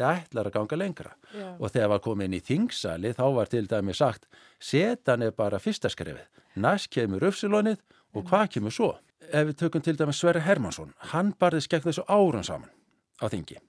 eða 0.00 0.16
ætlar 0.18 0.50
að 0.50 0.56
ganga 0.56 0.80
lengra 0.80 1.14
Já. 1.30 1.46
og 1.58 1.70
þegar 1.70 1.92
var 1.94 2.02
komið 2.04 2.28
inn 2.28 2.38
í 2.38 2.42
þingsali 2.48 3.14
þá 3.16 3.24
var 3.36 3.52
til 3.52 3.64
dæmi 3.70 3.94
sagt 3.96 4.26
setan 4.58 5.22
er 5.26 5.36
bara 5.36 5.60
fyrsta 5.62 5.90
skrefið, 5.92 6.26
næst 6.56 6.90
kemur 6.94 7.28
uppsilónið 7.30 7.80
og 8.16 8.26
hvað 8.26 8.46
kemur 8.56 8.74
svo? 8.74 8.94
Ef 9.30 9.50
við 9.50 9.58
tökum 9.60 9.84
til 9.84 9.96
dæmi 9.98 10.14
Sverri 10.16 10.42
Hermansson, 10.42 10.94
hann 11.12 11.34
barðist 11.38 11.70
gegn 11.70 11.86
þessu 11.86 12.06
árun 12.08 12.46
saman 12.46 12.72
á 13.20 13.28
þingi 13.30 13.60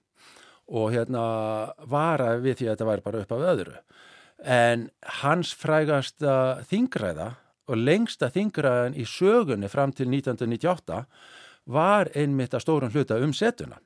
og 0.72 0.92
hérna 0.94 1.22
vara 1.90 2.36
við 2.40 2.60
því 2.60 2.66
að 2.66 2.74
þetta 2.74 2.88
væri 2.88 3.04
bara 3.04 3.22
upp 3.22 3.32
af 3.34 3.46
öðru. 3.52 3.76
En 4.42 4.88
hans 5.20 5.52
frægasta 5.54 6.34
þingræða 6.70 7.28
og 7.70 7.78
lengsta 7.78 8.30
þingræðan 8.32 8.96
í 8.98 9.06
sögunni 9.06 9.70
fram 9.70 9.92
til 9.94 10.08
1998 10.10 11.02
var 11.72 12.10
einmitt 12.18 12.54
að 12.56 12.64
stórun 12.64 12.94
hluta 12.94 13.20
um 13.22 13.34
setuna. 13.36 13.78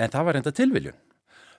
En 0.00 0.10
það 0.10 0.26
var 0.26 0.40
enda 0.40 0.54
tilviljun 0.56 0.98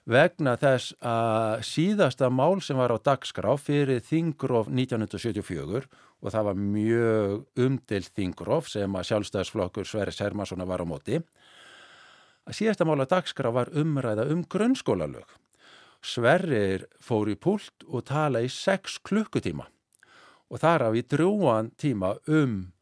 vegna 0.08 0.56
þess 0.58 0.96
að 0.98 1.62
síðasta 1.66 2.30
mál 2.32 2.60
sem 2.64 2.78
var 2.78 2.94
á 2.94 2.98
dagskrá 2.98 3.54
fyrir 3.60 4.02
Þingróf 4.02 4.70
1974 4.70 5.84
og 6.22 6.30
það 6.34 6.48
var 6.48 6.58
mjög 6.58 7.62
umdilt 7.62 8.10
Þingróf 8.16 8.70
sem 8.72 8.98
að 8.98 9.08
sjálfstæðsflokkur 9.10 9.86
Sverri 9.86 10.14
Sermanssona 10.14 10.66
var 10.66 10.82
á 10.82 10.86
móti 10.86 11.20
að 12.42 12.58
síðasta 12.58 12.86
mála 12.88 13.06
dagskrá 13.06 13.52
var 13.54 13.70
umræða 13.78 14.26
um 14.34 14.42
grunnskólalög. 14.50 15.28
Sverrir 16.02 16.88
fór 16.98 17.30
í 17.30 17.36
púlt 17.38 17.86
og 17.86 18.08
tala 18.10 18.42
í 18.42 18.50
sex 18.50 18.98
klukkutíma 19.06 19.68
og 20.50 20.60
þar 20.60 20.88
af 20.88 20.98
í 20.98 21.04
drúan 21.06 21.70
tíma 21.78 22.16
um 22.26 22.72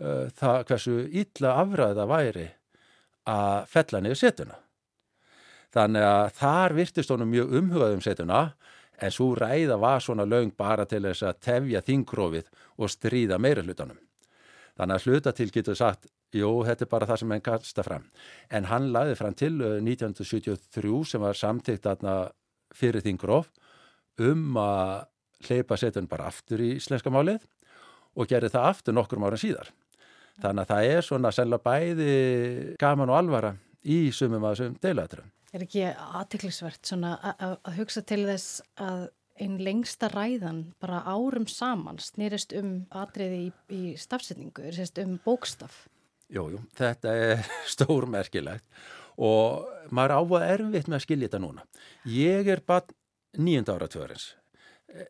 uh, 0.00 0.32
það 0.32 0.64
hversu 0.70 0.96
illa 1.12 1.56
afræða 1.60 2.08
væri 2.08 2.48
að 3.28 3.68
fella 3.70 4.00
niður 4.00 4.22
setuna. 4.24 4.61
Þannig 5.72 6.04
að 6.04 6.24
þar 6.38 6.76
virtist 6.76 7.12
honum 7.12 7.30
mjög 7.32 7.54
umhugað 7.60 7.94
um 7.96 8.02
setuna 8.04 8.40
en 9.02 9.12
svo 9.14 9.32
ræða 9.34 9.78
var 9.80 10.02
svona 10.04 10.26
löng 10.28 10.52
bara 10.56 10.84
til 10.86 11.02
þess 11.06 11.24
að 11.26 11.38
tefja 11.48 11.82
þingrófið 11.86 12.50
og 12.78 12.92
stríða 12.92 13.38
meira 13.40 13.64
hlutanum. 13.64 13.98
Þannig 14.76 14.98
að 14.98 15.06
hluta 15.06 15.32
til 15.36 15.50
getur 15.52 15.78
sagt 15.78 16.10
Jú, 16.32 16.48
þetta 16.64 16.86
er 16.86 16.88
bara 16.88 17.06
það 17.10 17.18
sem 17.20 17.32
henn 17.34 17.44
kasta 17.44 17.82
fram. 17.84 18.04
En 18.48 18.64
hann 18.70 18.86
laði 18.94 19.16
fram 19.18 19.34
til 19.36 19.58
1973 19.60 20.88
uh, 20.88 21.02
sem 21.04 21.20
var 21.20 21.36
samtíkt 21.36 21.88
fyrir 22.72 23.04
þingróf 23.04 23.50
um 24.24 24.56
að 24.56 25.10
hleypa 25.44 25.76
setun 25.76 26.08
bara 26.08 26.30
aftur 26.30 26.62
í 26.64 26.70
íslenska 26.78 27.12
málið 27.12 27.44
og 28.16 28.30
gerði 28.30 28.48
það 28.54 28.68
aftur 28.70 28.96
nokkrum 28.96 29.26
ára 29.28 29.36
síðar. 29.36 29.68
Þannig 30.40 30.64
að 30.64 30.72
það 30.72 30.88
er 30.94 31.04
svona 31.04 31.32
selga 31.36 31.60
bæði 31.60 32.16
gaman 32.80 33.12
og 33.12 33.18
alvara 33.18 33.52
í 33.84 34.06
sumum 34.14 34.46
að 34.48 34.56
þessum 34.56 34.80
deilæturum. 34.80 35.28
Er 35.52 35.66
ekki 35.66 35.82
aðtiklisvert 35.84 36.88
að 36.96 37.74
hugsa 37.76 38.00
til 38.08 38.22
þess 38.24 38.62
að 38.80 39.10
einn 39.42 39.58
lengsta 39.60 40.08
ræðan 40.12 40.62
bara 40.80 41.02
árum 41.04 41.44
saman 41.48 41.98
snýrist 42.00 42.54
um 42.56 42.86
atriði 42.88 43.40
í, 43.42 43.48
í 43.68 43.82
stafsetningu, 44.00 44.70
um 45.04 45.18
bókstaf? 45.24 45.86
Jújú, 46.32 46.62
þetta 46.78 47.12
er 47.12 47.44
stórmerkilegt 47.74 48.64
og 49.20 49.68
maður 49.92 50.16
ávað 50.22 50.48
erfitt 50.54 50.88
með 50.88 50.98
að 50.98 51.04
skilja 51.04 51.28
þetta 51.28 51.42
núna. 51.44 51.66
Ég 52.08 52.48
er 52.48 52.64
bara 52.64 52.88
nýjönda 53.36 53.76
ára 53.76 53.90
tvörins. 53.92 54.30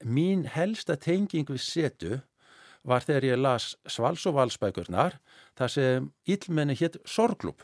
Mín 0.03 0.43
helsta 0.51 0.99
tenging 0.99 1.47
við 1.51 1.63
setu 1.63 2.19
var 2.83 3.07
þegar 3.07 3.29
ég 3.31 3.39
las 3.39 3.73
Svals 3.87 4.27
og 4.27 4.41
Valsbækurnar 4.41 5.21
þar 5.59 5.71
sem 5.71 6.11
ílmenni 6.27 6.75
hétt 6.79 6.99
Sorglúp 7.07 7.63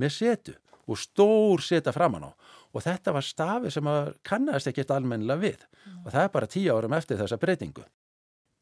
með 0.00 0.16
setu 0.16 0.56
og 0.86 1.00
stór 1.00 1.62
seta 1.64 1.92
framann 1.94 2.28
á 2.28 2.32
og 2.74 2.82
þetta 2.82 3.14
var 3.14 3.24
stafi 3.24 3.70
sem 3.70 3.88
kannast 4.26 4.68
ekkert 4.70 4.92
almennilega 4.94 5.40
við 5.40 5.66
og 6.02 6.10
það 6.10 6.22
er 6.24 6.32
bara 6.34 6.50
tíu 6.50 6.74
árum 6.74 6.96
eftir 6.96 7.20
þessa 7.20 7.38
breytingu. 7.40 7.84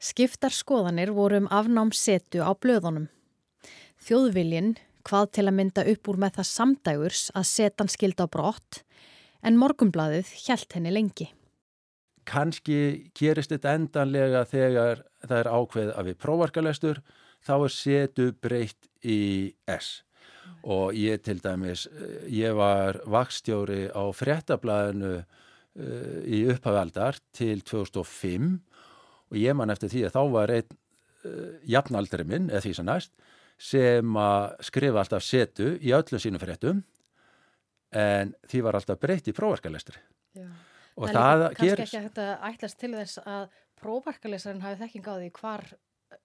Skiptar 0.02 0.52
skoðanir 0.54 1.12
voru 1.14 1.42
um 1.42 1.50
afnám 1.50 1.92
setu 1.94 2.42
á 2.42 2.50
blöðunum. 2.52 3.06
Þjóðviljin 4.02 4.74
hvað 5.06 5.28
til 5.36 5.46
að 5.46 5.56
mynda 5.58 5.84
upp 5.92 6.10
úr 6.10 6.18
með 6.22 6.38
það 6.38 6.48
samdægurs 6.50 7.22
að 7.38 7.48
setan 7.50 7.90
skilda 7.90 8.26
á 8.26 8.32
brott 8.34 8.82
en 9.42 9.58
morgumblaðið 9.58 10.34
hjælt 10.44 10.76
henni 10.76 10.92
lengi. 10.92 11.30
Kanski 12.28 13.10
gerist 13.18 13.50
þetta 13.50 13.74
endanlega 13.78 14.44
þegar 14.46 15.02
það 15.24 15.38
er 15.40 15.50
ákveð 15.50 15.92
að 15.96 16.10
við 16.10 16.20
prófarkalestur 16.22 17.02
þá 17.42 17.54
er 17.56 17.74
setu 17.74 18.28
breytt 18.38 18.90
í 19.02 19.54
S 19.66 20.02
og 20.62 20.94
ég 20.94 21.22
til 21.26 21.40
dæmis, 21.42 21.88
ég 22.30 22.54
var 22.54 23.00
vakstjóri 23.10 23.88
á 23.90 24.02
fréttablaðinu 24.14 25.14
uh, 25.18 26.20
í 26.22 26.44
upphafaldar 26.52 27.18
til 27.34 27.64
2005 27.66 28.52
og 29.32 29.38
ég 29.40 29.56
man 29.58 29.72
eftir 29.74 29.90
því 29.90 30.06
að 30.06 30.16
þá 30.16 30.22
var 30.36 30.54
einn 30.54 30.70
uh, 30.70 31.54
jafnaldri 31.66 32.26
minn, 32.28 32.50
eða 32.50 32.64
því 32.66 32.74
sem 32.78 32.90
næst 32.90 33.14
sem 33.62 34.16
að 34.18 34.64
skrifa 34.66 35.02
alltaf 35.02 35.24
setu 35.24 35.76
í 35.78 35.92
öllum 35.94 36.20
sínum 36.22 36.42
fréttum 36.42 36.82
en 37.92 38.32
því 38.48 38.62
var 38.64 38.78
alltaf 38.78 39.00
breytt 39.00 39.28
í 39.28 39.34
prófarkalestri. 39.36 39.98
Og 40.96 41.08
en 41.08 41.16
það 41.16 41.44
kannski 41.44 41.68
gerist... 41.68 41.82
ekki 41.84 41.98
að 41.98 42.06
þetta 42.08 42.26
ætlast 42.48 42.78
til 42.80 42.92
þess 42.94 43.20
að 43.22 43.44
prófarkalestrin 43.82 44.62
hafi 44.64 44.80
þekking 44.82 45.08
á 45.08 45.14
því 45.14 45.30
hvar 45.38 45.66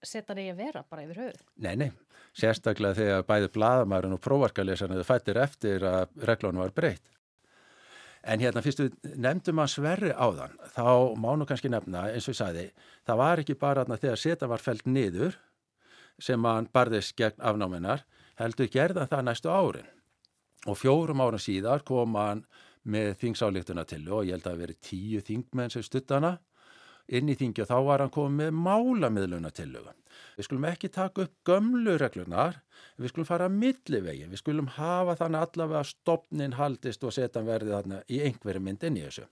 setan 0.04 0.38
eigi 0.38 0.52
að 0.52 0.62
vera 0.62 0.84
bara 0.88 1.04
yfir 1.04 1.20
höfuð? 1.24 1.44
Nei, 1.64 1.74
nei, 1.80 1.88
sérstaklega 2.36 2.98
þegar 2.98 3.26
bæði 3.28 3.52
bladamærin 3.54 4.16
og 4.16 4.22
prófarkalestrin 4.24 5.04
fættir 5.06 5.40
eftir 5.42 5.86
að 5.88 6.28
reglunum 6.28 6.62
var 6.62 6.74
breytt. 6.76 7.10
En 8.28 8.42
hérna 8.42 8.62
fyrst 8.62 8.82
við 8.82 9.16
nefndum 9.16 9.60
að 9.62 9.72
sverri 9.72 10.10
á 10.10 10.26
þann, 10.34 10.56
þá 10.74 10.88
mánu 11.22 11.46
kannski 11.48 11.70
nefna 11.70 12.08
eins 12.10 12.26
og 12.26 12.34
ég 12.34 12.40
sagði, 12.40 12.64
það 13.06 13.20
var 13.22 13.42
ekki 13.42 13.58
bara 13.58 13.86
þegar 13.88 14.20
seta 14.20 14.48
var 14.50 14.62
fælt 14.62 14.88
niður 14.90 15.38
sem 16.18 16.44
hann 16.44 16.66
barðist 16.74 17.14
gegn 17.16 17.38
afnáminar 17.38 18.02
heldur 18.38 18.70
gerða 18.70 19.06
það 19.10 19.24
næstu 19.28 19.52
árin. 19.52 19.86
Og 20.66 20.76
fjórum 20.76 21.22
ára 21.22 21.38
síðar 21.38 21.84
kom 21.86 22.18
hann 22.18 22.42
með 22.88 23.14
þingsáleiktuna 23.22 23.84
til 23.88 24.02
og 24.10 24.26
ég 24.26 24.34
held 24.34 24.46
að 24.46 24.52
það 24.52 24.62
veri 24.64 24.78
tíu 24.82 25.22
þingmenn 25.24 25.72
sem 25.72 25.84
stuttana 25.86 26.36
inn 27.08 27.30
í 27.32 27.36
þingi 27.38 27.64
og 27.64 27.70
þá 27.70 27.78
var 27.86 28.04
hann 28.04 28.12
komið 28.14 28.42
með 28.42 28.60
málamiðluna 28.66 29.54
til 29.56 29.72
við 30.38 30.46
skulum 30.46 30.66
ekki 30.68 30.90
taka 30.94 31.24
upp 31.26 31.34
gömlu 31.46 31.96
reglunar 31.98 32.60
við 32.98 33.12
skulum 33.12 33.26
fara 33.26 33.48
að 33.48 33.56
millivegi 33.58 34.26
við 34.30 34.40
skulum 34.40 34.68
hafa 34.76 35.16
þannig 35.18 35.46
allavega 35.46 35.80
að 35.82 35.88
stopnin 35.90 36.54
haldist 36.58 37.06
og 37.06 37.14
setja 37.14 37.42
verði 37.46 37.74
þarna 37.74 38.02
í 38.06 38.20
einhverju 38.26 38.62
mynd 38.62 38.86
inn 38.86 39.00
í 39.00 39.06
þessu. 39.06 39.26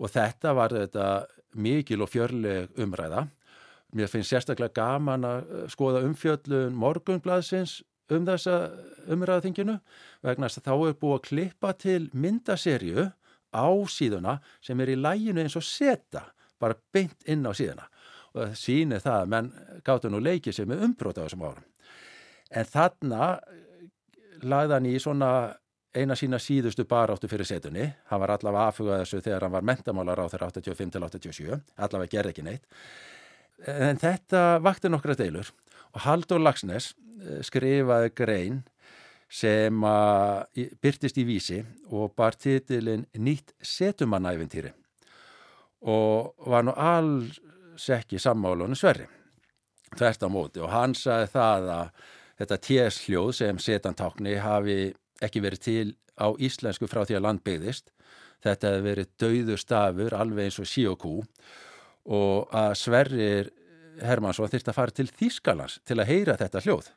Og 0.00 0.12
þetta 0.12 0.54
var 0.56 0.72
þetta 0.76 1.08
mikil 1.56 2.02
og 2.04 2.12
fjörleg 2.12 2.80
umræða. 2.80 3.26
Mér 3.96 4.10
finnst 4.12 4.32
sérstaklega 4.32 4.76
gaman 4.76 5.24
að 5.24 5.44
eh, 5.44 5.68
skoða 5.72 6.02
umfjöllun 6.04 6.76
morgunbladsins 6.76 7.78
um 8.12 8.26
þessa 8.26 8.56
umræðaþinginu 9.12 9.76
vegna 10.24 10.48
þess 10.48 10.60
að 10.60 10.68
þá 10.68 10.74
er 10.76 10.98
búið 11.00 11.16
að 11.16 11.24
klippa 11.28 11.72
til 11.80 12.02
myndaserju 12.12 13.06
á 13.56 13.68
síðuna 13.88 14.38
sem 14.64 14.80
er 14.80 14.92
í 14.92 14.98
læginu 15.00 15.44
eins 15.44 15.56
og 15.58 15.64
seta 15.64 16.26
bara 16.62 16.78
beint 16.92 17.26
inn 17.28 17.46
á 17.46 17.52
síðuna 17.56 17.86
og 18.36 18.42
það 18.42 18.56
sýnir 18.60 19.04
það 19.04 19.20
að 19.20 19.30
menn 19.32 19.52
gáttu 19.86 20.10
nú 20.12 20.20
leikið 20.20 20.58
sér 20.58 20.68
með 20.70 20.82
umbrót 20.86 21.20
á 21.20 21.24
þessum 21.24 21.46
árum. 21.46 21.68
En 22.50 22.68
þarna 22.68 23.28
lagðan 24.44 24.88
í 24.90 24.96
svona 25.00 25.30
eina 25.96 26.16
sína 26.18 26.38
síðustu 26.42 26.84
baráttu 26.88 27.28
fyrir 27.30 27.48
setunni. 27.48 27.88
Hann 28.10 28.20
var 28.20 28.34
allavega 28.34 28.68
aðfugað 28.68 29.02
þessu 29.02 29.22
þegar 29.24 29.46
hann 29.46 29.54
var 29.56 29.66
mentamálar 29.70 30.20
á 30.20 30.26
þeirra 30.28 30.50
85-87, 30.52 31.60
allavega 31.80 32.12
gerði 32.12 32.34
ekki 32.34 32.46
neitt. 32.46 32.66
En 33.72 34.00
þetta 34.00 34.60
vakti 34.60 34.92
nokkra 34.92 35.16
deilur 35.16 35.48
og 35.94 36.02
Haldur 36.04 36.42
Lagsnes 36.42 36.92
eh, 36.92 37.40
skrifaði 37.46 38.12
grein 38.12 38.64
sem 39.32 39.86
byrtist 40.84 41.16
í 41.18 41.24
vísi 41.26 41.62
og 41.90 42.12
bar 42.14 42.36
titilinn 42.38 43.08
Nýtt 43.18 43.56
setumannæventýri 43.58 44.70
og 45.86 46.48
var 46.50 46.66
nú 46.66 46.74
alls 46.76 47.90
ekki 47.92 48.18
sammálunum 48.22 48.78
sverri 48.78 49.06
þvert 49.96 50.26
á 50.26 50.28
móti 50.32 50.62
og 50.64 50.72
hann 50.72 50.96
sagði 50.98 51.28
það 51.34 51.68
að 51.76 51.90
þetta 52.40 52.58
tjesljóð 52.68 53.30
sem 53.38 53.60
setantákni 53.62 54.34
hafi 54.42 54.80
ekki 55.24 55.42
verið 55.44 55.62
til 55.66 55.86
á 56.16 56.32
íslensku 56.36 56.88
frá 56.88 57.04
því 57.04 57.18
að 57.18 57.24
land 57.26 57.44
byggðist. 57.44 57.92
Þetta 58.44 58.72
hefði 58.72 58.84
verið 58.84 59.12
dauðu 59.20 59.56
stafur 59.60 60.16
alveg 60.16 60.48
eins 60.48 60.60
og 60.60 60.68
sí 60.68 60.84
og 62.06 62.52
að 62.54 62.74
Sverrir 62.78 63.48
Hermansson 63.98 64.50
þurfti 64.52 64.70
að 64.70 64.76
fara 64.76 64.94
til 64.94 65.08
Þýskalands 65.08 65.80
til 65.88 65.98
að 65.98 66.10
heyra 66.12 66.36
þetta 66.38 66.62
hljóð. 66.62 66.90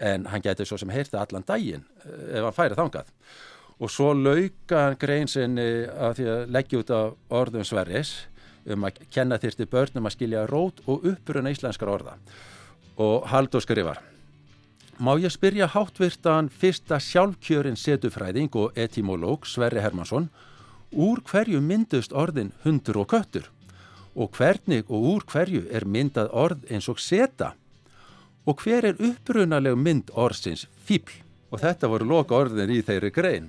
En 0.00 0.24
hann 0.32 0.42
gæti 0.42 0.64
svo 0.66 0.78
sem 0.80 0.90
heyrta 0.90 1.20
allan 1.20 1.44
daginn 1.46 1.84
eh, 2.02 2.38
ef 2.40 2.46
hann 2.46 2.56
færi 2.56 2.78
þangað. 2.78 3.12
Og 3.80 3.88
svo 3.88 4.12
lauka 4.12 4.90
grein 5.00 5.28
sinni 5.28 5.86
að 5.88 6.18
því 6.18 6.28
að 6.34 6.50
leggja 6.52 6.82
út 6.82 6.90
af 6.92 7.14
orðum 7.32 7.64
Sverris 7.64 8.12
um 8.68 8.84
að 8.84 9.00
kenna 9.12 9.38
þyrti 9.40 9.66
börnum 9.72 10.08
að 10.08 10.16
skilja 10.18 10.44
rót 10.50 10.82
og 10.86 11.06
uppruna 11.08 11.52
íslenskar 11.54 11.88
orða. 11.88 12.18
Og 13.00 13.24
Haldur 13.32 13.64
skrifar 13.64 14.02
Má 15.00 15.14
ég 15.16 15.32
spyrja 15.32 15.64
háttvirtan 15.72 16.50
fyrsta 16.52 16.98
sjálfkjörin 17.00 17.78
setufræðing 17.80 18.52
og 18.60 18.76
etimológ 18.76 19.46
Sverri 19.48 19.80
Hermansson 19.80 20.26
úr 20.92 21.22
hverju 21.24 21.62
myndust 21.64 22.12
orðin 22.12 22.50
hundur 22.66 22.98
og 23.00 23.08
köttur? 23.14 23.46
Og 24.12 24.36
hvernig 24.36 24.84
og 24.90 25.06
úr 25.14 25.24
hverju 25.24 25.62
er 25.72 25.86
myndað 25.88 26.28
orð 26.36 26.68
eins 26.68 26.90
og 26.92 27.00
seta? 27.00 27.54
Og 28.44 28.60
hver 28.60 28.90
er 28.90 29.00
upprunaleg 29.00 29.78
mynd 29.80 30.12
orðsins 30.12 30.66
fíbl 30.84 31.16
og 31.48 31.64
þetta 31.64 31.88
voru 31.88 32.10
loka 32.10 32.36
orðin 32.36 32.76
í 32.76 32.82
þeirri 32.84 33.10
grein 33.14 33.48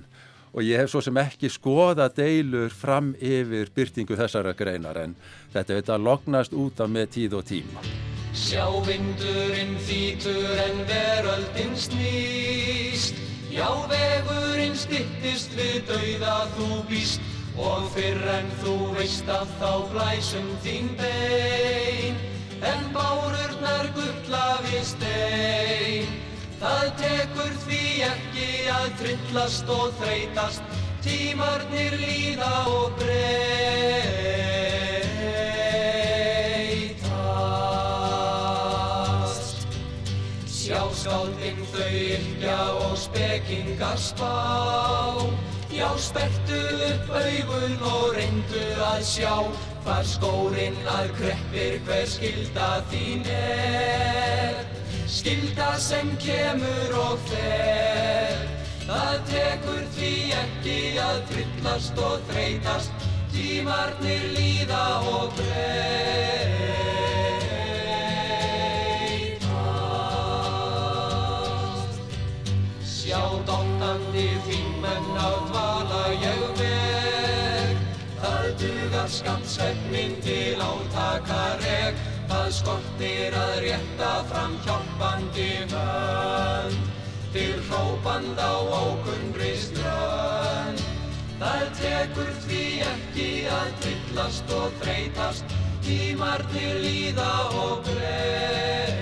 og 0.52 0.62
ég 0.64 0.80
hef 0.80 0.92
svo 0.92 1.00
sem 1.04 1.16
ekki 1.20 1.48
skoða 1.52 2.08
deilur 2.12 2.72
fram 2.76 3.12
yfir 3.16 3.72
byrtingu 3.74 4.16
þessara 4.18 4.52
greinar 4.56 5.00
en 5.00 5.14
þetta 5.54 5.78
veit 5.78 5.92
að 5.92 6.06
lognast 6.08 6.56
út 6.56 6.80
af 6.84 6.90
með 6.92 7.12
tíð 7.16 7.36
og 7.40 7.46
tíma. 7.48 7.84
Sjá 8.32 8.64
vindurinn 8.86 9.76
þýtur 9.86 10.60
en 10.66 10.82
veröldin 10.88 11.74
snýst. 11.76 13.20
Já 13.52 13.68
vegurinn 13.90 14.76
stittist 14.76 15.52
við 15.56 15.82
dauða 15.88 16.38
þú 16.56 16.80
býst. 16.88 17.20
Og 17.60 17.84
fyrr 17.92 18.22
en 18.32 18.48
þú 18.62 18.76
veist 18.96 19.28
að 19.28 19.50
þá 19.60 19.72
blæsum 19.92 20.48
þín 20.64 20.88
bein. 20.96 22.16
En 22.64 22.88
bárurnar 22.96 23.92
gulla 23.92 24.46
við 24.64 24.84
stein 24.94 26.21
Það 26.62 26.86
tekur 27.02 27.52
því 27.66 27.84
ekki 28.06 28.48
að 28.70 28.88
trillast 29.02 29.74
og 29.76 29.88
þreytast 30.00 30.78
Tímarnir 31.02 31.98
líða 31.98 32.54
og 32.70 32.94
breyt 33.00 34.22
skáldinn 41.02 41.62
þau 41.72 41.88
yrkja 41.90 42.58
og 42.84 42.92
spekingar 42.98 43.98
spá. 43.98 44.30
Já, 45.72 45.88
spertu 45.98 46.60
upp 46.88 47.10
augun 47.16 47.86
og 47.90 48.06
reyndu 48.16 48.64
að 48.86 49.02
sjá 49.08 49.34
hvar 49.84 50.04
skórin 50.06 50.78
að 50.96 51.14
kreppir 51.18 51.80
hver 51.86 52.06
skilda 52.16 52.74
þín 52.92 53.26
er. 53.34 54.71
Skilda 55.12 55.74
sem 55.78 56.14
kemur 56.22 56.96
og 56.96 57.18
fer. 57.28 58.46
Það 58.86 59.18
tekur 59.28 59.84
því 59.96 60.14
ekki 60.40 60.78
að 61.04 61.20
trillast 61.30 62.00
og 62.00 62.24
þreytast, 62.32 63.08
tímarnir 63.34 64.30
líða 64.36 64.86
og 65.12 65.36
breyr. 65.36 66.72
dottandi 73.46 74.28
þingmenn 74.46 75.16
á 75.18 75.30
dvala 75.48 76.02
ég 76.22 76.42
veg. 76.60 77.82
Það 78.22 78.46
dugar 78.60 79.10
skamsvefnin 79.10 80.16
til 80.22 80.62
átakareg, 80.62 81.98
það 81.98 82.11
skortir 82.52 83.34
að 83.36 83.54
rétta 83.64 84.10
fram 84.28 84.56
hjálpandi 84.66 85.50
hönd. 85.72 86.90
Til 87.32 87.54
hrópand 87.68 88.36
á 88.36 88.54
ókunnri 88.60 89.54
strönd. 89.56 90.82
Það 91.40 91.64
tekur 91.80 92.32
því 92.44 92.64
ekki 92.86 93.30
að 93.50 93.70
trillast 93.82 94.52
og 94.54 94.76
þreytast, 94.82 95.56
tímarnir 95.82 96.76
líða 96.84 97.32
og 97.64 97.82
breyð. 97.88 99.00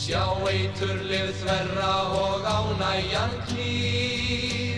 Sjá 0.00 0.24
eiturlið 0.52 1.30
þverra 1.40 1.94
og 2.20 2.48
ánægjan 2.50 3.36
knýr 3.50 4.69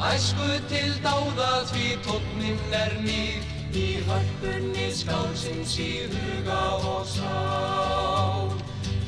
Æsku 0.00 0.48
til 0.70 0.92
dáða 1.04 1.52
því 1.68 1.86
tókninn 2.06 2.72
er 2.72 2.94
nýr. 3.04 3.44
Í 3.76 4.00
hörpunni 4.08 4.88
skálsins 4.96 5.76
í 5.78 6.08
huga 6.10 6.62
og 6.92 7.04
sál. 7.06 8.48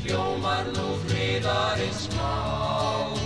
Hljómar 0.05 0.69
nú 0.77 0.89
friðarins 1.09 2.05
mál. 2.15 3.17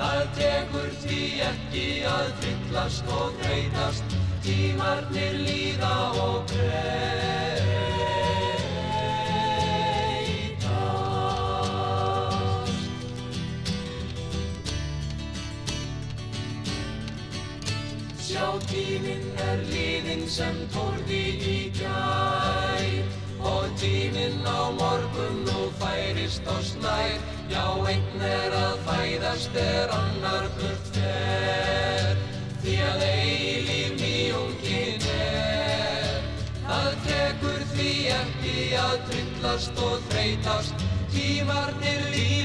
Það 0.00 0.22
tekur 0.40 0.90
því 1.04 1.22
ekki 1.52 1.86
að 2.08 2.32
fyllast 2.40 3.14
og 3.20 3.36
þreytast 3.44 4.20
Tímarnir 4.42 5.36
líða 5.44 5.96
og 6.18 6.48
breyð 6.50 7.51
Sjá 18.42 18.58
tíminn 18.66 19.36
er 19.38 19.60
líðinn 19.70 20.24
sem 20.26 20.56
tórði 20.74 21.18
í 21.46 21.58
gær. 21.76 22.96
Og 23.38 23.68
tíminn 23.78 24.42
á 24.42 24.66
morgun 24.74 25.44
nú 25.46 25.68
færist 25.78 26.42
á 26.50 26.58
snær 26.58 27.22
Já, 27.52 27.62
einn 27.86 28.24
er 28.26 28.56
að 28.58 28.82
fæðast 28.88 29.54
er 29.62 29.94
annar 29.94 30.50
burt 30.58 30.90
fer. 30.96 32.18
Því 32.64 32.76
að 32.88 33.06
eilíf 33.12 33.94
nýjungin 34.02 35.06
er. 35.14 36.18
Það 36.66 36.92
tekur 37.06 37.66
því 37.76 37.92
ekki 38.18 38.58
að 38.82 38.96
trillast 39.12 39.84
og 39.86 40.02
þreytast. 40.10 40.88
Tímarnir 41.14 42.08
lína 42.10 42.41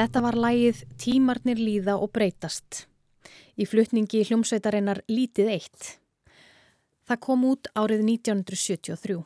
Þetta 0.00 0.20
var 0.24 0.36
lægið 0.40 0.78
Tímarnir 0.96 1.58
líða 1.60 1.98
og 2.00 2.08
breytast. 2.14 2.86
Í 3.60 3.66
flutningi 3.68 4.22
hljómsveitarinnar 4.24 5.02
Lítið 5.12 5.48
eitt. 5.52 5.88
Það 7.04 7.18
kom 7.26 7.42
út 7.44 7.66
árið 7.76 8.06
1973. 8.06 9.18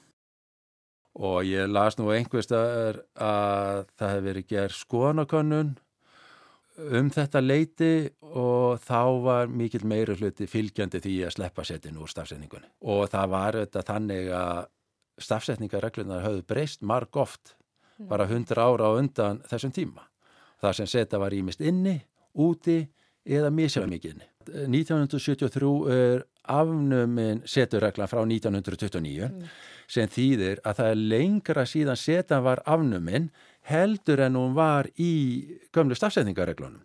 Og 1.15 1.37
ég 1.47 1.71
las 1.71 1.95
nú 1.95 2.09
einhverstaðar 2.11 2.99
að 3.15 3.85
það 3.95 4.11
hefði 4.11 4.25
verið 4.25 4.49
gerð 4.51 4.75
skoðanakönnun 4.81 5.71
um 6.99 7.11
þetta 7.15 7.43
leiti 7.45 7.91
og 8.33 8.83
þá 8.83 9.03
var 9.29 9.53
mikil 9.61 9.85
meiri 9.87 10.17
hluti 10.19 10.49
fylgjandi 10.51 11.03
því 11.05 11.13
að 11.29 11.37
sleppa 11.37 11.67
setin 11.69 12.01
úr 12.03 12.11
stafsetningunni. 12.11 12.73
Og 12.83 13.05
það 13.13 13.31
var 13.37 13.61
þetta 13.61 13.85
þannig 13.93 14.33
að 14.41 14.67
stafsetningarreglunar 15.29 16.27
höfðu 16.27 16.43
breyst 16.51 16.83
marg 16.83 17.15
oft 17.15 17.55
bara 18.11 18.27
hundra 18.27 18.67
ára 18.67 18.91
á 18.91 18.99
undan 18.99 19.39
þessum 19.47 19.71
tíma 19.71 20.09
Það 20.65 20.79
sem 20.79 20.89
seta 20.89 21.21
var 21.21 21.35
ímist 21.37 21.61
inni, 21.61 21.99
úti 22.41 22.79
eða 23.25 23.51
misjafn 23.53 23.93
mikið 23.93 24.15
inni. 24.15 24.31
1973 24.45 25.69
er 25.93 26.25
afnumin 26.53 27.41
seturreglan 27.49 28.11
frá 28.11 28.21
1929 28.21 29.31
sem 29.89 30.09
þýðir 30.13 30.61
að 30.65 30.81
það 30.81 30.91
er 30.91 31.03
lengra 31.13 31.65
síðan 31.69 32.01
setan 32.01 32.45
var 32.45 32.61
afnumin 32.69 33.31
heldur 33.69 34.21
en 34.27 34.37
hún 34.37 34.53
var 34.57 34.91
í 35.01 35.13
gömlu 35.73 35.97
stafsetningareglunum. 35.97 36.83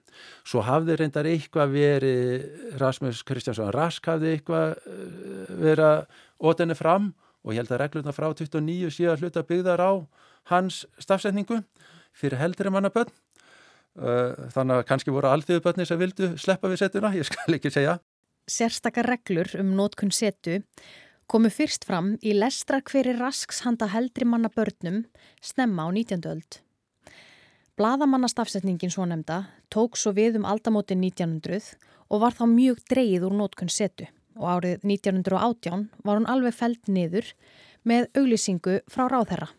Svo 0.47 0.63
hafði 0.63 0.95
reyndar 0.99 1.27
eitthvað 1.27 1.75
verið, 1.75 2.45
Rasmus 2.79 3.23
Kristjánsson 3.27 3.73
Rask 3.75 4.07
hafði 4.07 4.37
eitthvað 4.37 4.77
eh, 4.79 5.53
verið 5.59 5.85
að 5.89 6.23
ótenni 6.39 6.79
fram 6.79 7.11
og 7.43 7.55
ég 7.55 7.63
held 7.63 7.75
að 7.75 7.83
regluna 7.83 8.15
frá 8.15 8.29
29 8.31 8.91
síðan 8.95 9.19
hluta 9.19 9.43
byggðar 9.47 9.83
á 9.83 9.91
hans 10.51 10.85
stafsetningu 10.99 11.61
fyrir 12.15 12.39
heldri 12.39 12.71
mannabönn. 12.71 13.11
Þannig 13.99 14.79
að 14.79 14.85
kannski 14.87 15.11
voru 15.11 15.27
alþjóðubönnir 15.33 15.87
sem 15.89 15.99
vildu 15.99 16.31
sleppa 16.39 16.71
við 16.71 16.83
setuna, 16.83 17.11
ég 17.17 17.27
skal 17.27 17.57
ekki 17.57 17.71
segja. 17.73 17.97
Sérstakar 18.49 19.07
reglur 19.09 19.49
um 19.59 19.73
nótkunn 19.77 20.13
setu 20.15 20.61
komu 21.29 21.51
fyrst 21.53 21.83
fram 21.85 22.15
í 22.25 22.33
lestra 22.33 22.79
hveri 22.81 23.13
rasks 23.17 23.61
handa 23.65 23.89
heldri 23.91 24.25
manna 24.25 24.49
börnum 24.49 25.03
snemma 25.43 25.85
á 25.85 25.89
19. 25.93 26.23
öld. 26.31 26.61
Blaðamannastafsetningin 27.79 28.91
svo 28.91 29.05
nefnda 29.07 29.43
tók 29.71 29.99
svo 29.99 30.15
við 30.15 30.39
um 30.39 30.47
aldamótin 30.49 31.03
1900 31.03 31.75
og 32.09 32.23
var 32.23 32.33
þá 32.35 32.45
mjög 32.49 32.81
dreyið 32.89 33.27
úr 33.27 33.35
nótkunn 33.37 33.71
setu 33.71 34.07
og 34.39 34.47
árið 34.55 34.87
1918 34.87 35.85
var 36.07 36.17
hún 36.17 36.29
alveg 36.31 36.55
feld 36.55 36.89
niður 36.89 37.27
með 37.87 38.09
auglýsingu 38.17 38.79
frá 38.89 39.05
ráðherra. 39.11 39.51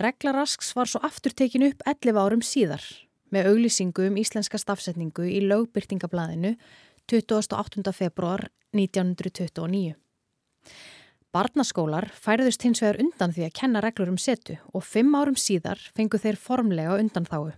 Regla 0.00 0.32
rasks 0.34 0.72
var 0.76 0.88
svo 0.88 1.00
aftur 1.06 1.34
tekin 1.36 1.68
upp 1.68 1.84
11 1.86 2.18
árum 2.20 2.44
síðar 2.44 2.82
með 3.34 3.50
auglýsingu 3.52 4.08
um 4.10 4.18
íslenska 4.20 4.58
stafsetningu 4.60 5.26
í 5.26 5.40
lögbyrtingablaðinu 5.46 6.56
28. 7.10 7.92
februar 7.96 8.48
1929. 8.76 9.96
Barnaskólar 11.30 12.08
færðust 12.10 12.64
hins 12.66 12.82
vegar 12.82 12.98
undan 13.02 13.34
því 13.34 13.44
að 13.46 13.56
kenna 13.60 13.82
reglur 13.84 14.10
um 14.10 14.18
setu 14.18 14.56
og 14.74 14.82
fimm 14.82 15.14
árum 15.14 15.38
síðar 15.38 15.78
fengu 15.94 16.18
þeir 16.18 16.38
formlega 16.38 16.96
undan 16.98 17.28
þáu. 17.28 17.52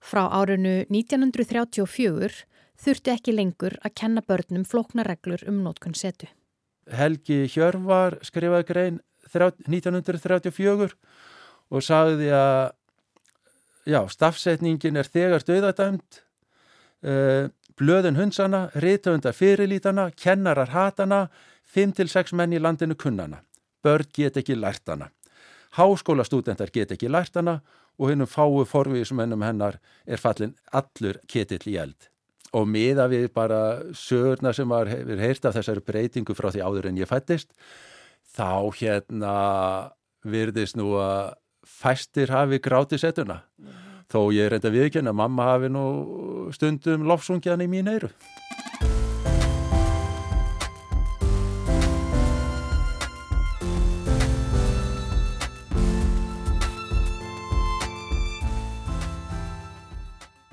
Frá 0.00 0.24
árinu 0.32 0.78
1934 0.88 2.46
þurfti 2.80 3.12
ekki 3.12 3.34
lengur 3.36 3.76
að 3.84 3.96
kenna 4.00 4.24
börnum 4.24 4.64
flókna 4.64 5.04
reglur 5.04 5.44
um 5.48 5.60
nótkunn 5.64 5.96
setu. 5.96 6.28
Helgi 6.86 7.44
Hjörvar 7.50 8.18
skrifaði 8.24 8.68
grein 8.68 8.98
1934 9.26 10.92
og 11.66 11.82
sagði 11.82 12.30
að 12.32 12.75
já, 13.86 14.00
stafsetningin 14.10 14.98
er 14.98 15.08
þegar 15.10 15.44
döðadæmt, 15.46 16.22
uh, 17.06 17.48
blöðun 17.76 18.18
hundsana, 18.18 18.66
rithöfundar 18.74 19.36
fyrirlítana, 19.36 20.10
kennarar 20.16 20.72
hatana, 20.74 21.26
5-6 21.74 22.34
menn 22.36 22.54
í 22.56 22.62
landinu 22.62 22.96
kunnana. 22.98 23.42
Börn 23.84 24.08
get 24.14 24.38
ekki 24.40 24.56
lært 24.56 24.86
hana. 24.88 25.10
Háskólastúdentar 25.76 26.72
get 26.72 26.94
ekki 26.94 27.10
lært 27.10 27.36
hana 27.36 27.60
og 27.98 28.10
hennum 28.10 28.28
fáu 28.28 28.64
forvísumennum 28.68 29.44
hennar 29.44 29.80
er 30.06 30.20
fallin 30.20 30.54
allur 30.72 31.18
ketill 31.28 31.64
í 31.68 31.76
eld. 31.80 32.08
Og 32.56 32.68
miða 32.70 33.08
við 33.10 33.28
bara 33.34 33.60
sögurna 33.92 34.52
sem 34.56 34.68
var, 34.70 34.88
hefur 34.88 35.20
heyrt 35.20 35.44
af 35.44 35.56
þessari 35.58 35.84
breytingu 35.84 36.36
frá 36.36 36.48
því 36.54 36.62
áður 36.64 36.88
en 36.90 37.00
ég 37.00 37.10
fættist, 37.10 37.50
þá 38.36 38.72
hérna 38.78 39.34
virðist 40.26 40.78
nú 40.78 40.94
að 41.00 41.34
fæstir 41.66 42.30
hafi 42.30 42.60
gráti 42.62 42.98
setuna. 42.98 43.42
Mm. 43.58 43.82
Þó 44.06 44.20
ég 44.30 44.46
er 44.46 44.54
reynda 44.54 44.70
viðkynna 44.70 45.10
að 45.10 45.18
mamma 45.18 45.48
hafi 45.50 45.68
nú 45.74 45.84
stundum 46.54 47.06
lofsungjan 47.10 47.64
í 47.64 47.66
mín 47.70 47.90
eiru. 47.90 48.12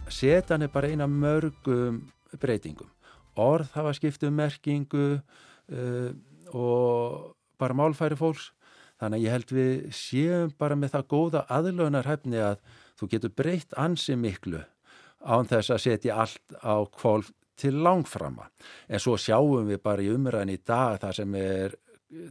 Setan 0.10 0.64
er 0.64 0.72
bara 0.72 0.88
eina 0.88 1.06
mörgum 1.06 2.00
breytingum. 2.40 2.90
Orð 3.36 3.74
hafa 3.76 3.92
skiptum 3.98 4.34
merkingu 4.38 5.20
uh, 5.20 6.12
og 6.54 7.34
bara 7.60 7.76
málfæri 7.76 8.16
fólks. 8.18 8.54
Þannig 9.02 9.20
að 9.20 9.26
ég 9.26 9.36
held 9.36 9.54
við 9.58 9.72
séum 9.98 10.54
bara 10.60 10.78
með 10.80 10.94
það 10.96 11.08
góða 11.14 11.46
aðlögnarhæfni 11.58 12.44
að 12.44 12.60
þú 13.00 13.10
getur 13.14 13.34
breytt 13.42 13.78
ansi 13.80 14.16
miklu 14.20 14.62
án 15.24 15.48
þess 15.50 15.74
að 15.74 15.84
setja 15.86 16.20
allt 16.24 16.58
á 16.62 16.84
kvolf 16.94 17.32
til 17.60 17.76
langframa. 17.84 18.50
En 18.90 19.02
svo 19.02 19.16
sjáum 19.20 19.70
við 19.70 19.82
bara 19.84 20.04
í 20.04 20.12
umræðin 20.14 20.54
í 20.56 20.62
dag 20.66 21.00
það 21.02 21.18
sem 21.20 21.36
er 21.40 21.76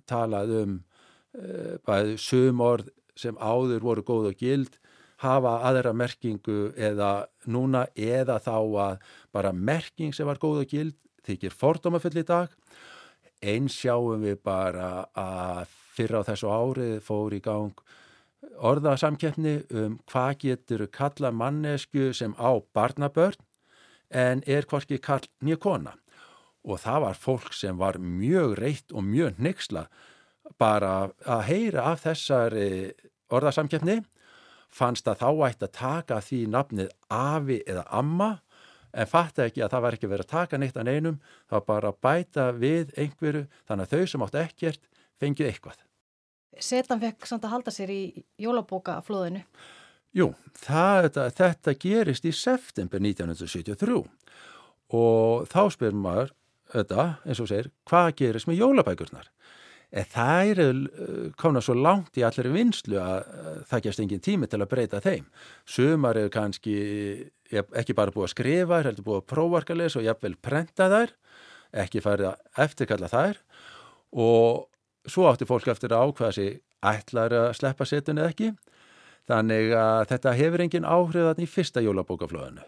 talað 0.08 0.54
um 0.62 0.78
uh, 0.78 1.76
bæði 1.86 2.16
sum 2.20 2.62
orð 2.64 2.90
sem 3.18 3.36
áður 3.38 3.84
voru 3.84 4.04
góð 4.06 4.30
og 4.32 4.40
gild 4.40 4.78
hafa 5.22 5.58
aðra 5.68 5.92
merkingu 5.94 6.72
eða 6.74 7.28
núna 7.46 7.84
eða 7.94 8.38
þá 8.42 8.56
að 8.58 8.96
bara 9.34 9.52
merking 9.52 10.14
sem 10.14 10.26
var 10.26 10.40
góð 10.42 10.64
og 10.64 10.72
gild 10.72 10.96
þykir 11.26 11.54
fordómafull 11.54 12.16
í 12.18 12.26
dag. 12.26 12.50
Einn 13.42 13.68
sjáum 13.70 14.22
við 14.22 14.40
bara 14.42 15.06
að 15.18 15.70
fyrra 15.92 16.22
á 16.24 16.28
þessu 16.30 16.50
árið 16.50 16.94
fór 17.04 17.36
í 17.36 17.40
gang 17.44 17.82
orðasamkeppni 18.62 19.54
um 19.78 19.98
hvað 20.10 20.32
getur 20.44 20.86
kalla 20.92 21.30
mannesku 21.30 22.10
sem 22.16 22.34
á 22.38 22.58
barnabörn 22.74 23.38
en 24.12 24.42
er 24.46 24.66
hvorki 24.68 24.98
kall 25.00 25.24
nýja 25.40 25.60
kona. 25.62 25.96
Og 26.62 26.78
það 26.82 27.04
var 27.06 27.18
fólk 27.18 27.54
sem 27.56 27.78
var 27.78 27.98
mjög 27.98 28.56
reitt 28.60 28.92
og 28.92 29.06
mjög 29.06 29.38
neyksla 29.42 29.86
bara 30.58 31.10
að 31.26 31.44
heyra 31.48 31.86
af 31.92 32.04
þessari 32.04 32.92
orðasamkeppni 33.32 34.02
fannst 34.72 35.08
að 35.08 35.22
þá 35.22 35.28
ætti 35.48 35.66
að 35.66 35.76
taka 35.78 36.20
því 36.24 36.40
nafnið 36.52 36.92
afi 37.12 37.58
eða 37.66 37.84
amma 37.98 38.30
en 38.92 39.08
fatta 39.08 39.46
ekki 39.48 39.62
að 39.64 39.72
það 39.74 39.84
var 39.84 39.96
ekki 39.96 40.10
verið 40.12 40.26
að 40.26 40.32
taka 40.32 40.60
neitt 40.60 40.76
að 40.76 40.88
neinum, 40.88 41.20
var 41.48 41.64
bara 41.68 41.92
bæta 41.92 42.50
við 42.52 42.92
einhverju 43.00 43.46
þannig 43.68 43.86
að 43.86 43.92
þau 43.92 44.12
sem 44.12 44.24
átt 44.26 44.40
ekkert 44.42 44.88
fengið 45.22 45.52
eitthvað. 45.52 45.80
Setan 46.62 47.00
fekk 47.00 47.28
samt 47.28 47.46
að 47.46 47.54
halda 47.56 47.72
sér 47.72 47.92
í 47.94 48.02
jólabókaflóðinu? 48.42 49.42
Jú, 50.12 50.28
það, 50.60 51.06
þetta, 51.06 51.26
þetta 51.38 51.74
gerist 51.80 52.26
í 52.28 52.34
september 52.36 53.00
1973 53.00 54.02
og 54.92 55.46
þá 55.48 55.62
spyrir 55.72 55.96
maður 55.96 56.34
þetta, 56.72 57.06
eins 57.24 57.40
og 57.40 57.48
segir, 57.48 57.70
hvað 57.88 58.10
gerist 58.18 58.48
með 58.50 58.60
jólabækurnar? 58.60 59.30
En 59.92 60.08
það 60.08 60.50
eru 60.50 60.66
uh, 60.72 61.24
komna 61.40 61.60
svo 61.64 61.76
langt 61.76 62.16
í 62.16 62.24
allir 62.24 62.48
vinslu 62.52 63.00
að 63.00 63.32
það 63.68 63.82
gerst 63.86 64.02
engin 64.04 64.24
tími 64.24 64.48
til 64.48 64.60
að 64.60 64.70
breyta 64.70 65.00
þeim. 65.04 65.26
Sumar 65.68 66.20
eru 66.20 66.32
kannski 66.32 66.76
ekki 67.52 67.96
bara 67.96 68.12
búið 68.12 68.28
að 68.28 68.32
skrifa, 68.32 68.80
heldur 68.86 69.08
búið 69.08 69.20
að 69.20 69.28
prófarkales 69.34 69.96
og 70.00 70.06
jafnvel 70.06 70.34
prenta 70.40 70.88
þær, 70.92 71.12
ekki 71.84 72.04
farið 72.04 72.30
að 72.32 72.64
eftirkalla 72.66 73.12
þær 73.12 73.42
og 74.12 74.68
svo 75.08 75.28
átti 75.30 75.48
fólk 75.48 75.68
eftir 75.72 75.94
að 75.94 76.10
ákvæða 76.10 76.34
sig 76.36 76.60
ætlar 76.82 77.34
að 77.36 77.48
sleppa 77.58 77.86
setun 77.88 78.20
eða 78.20 78.32
ekki. 78.32 78.52
Þannig 79.30 79.72
að 79.78 80.04
þetta 80.10 80.34
hefur 80.38 80.64
engin 80.64 80.88
áhrifðan 80.88 81.42
í 81.42 81.48
fyrsta 81.48 81.82
jólabókaflöðinu. 81.84 82.64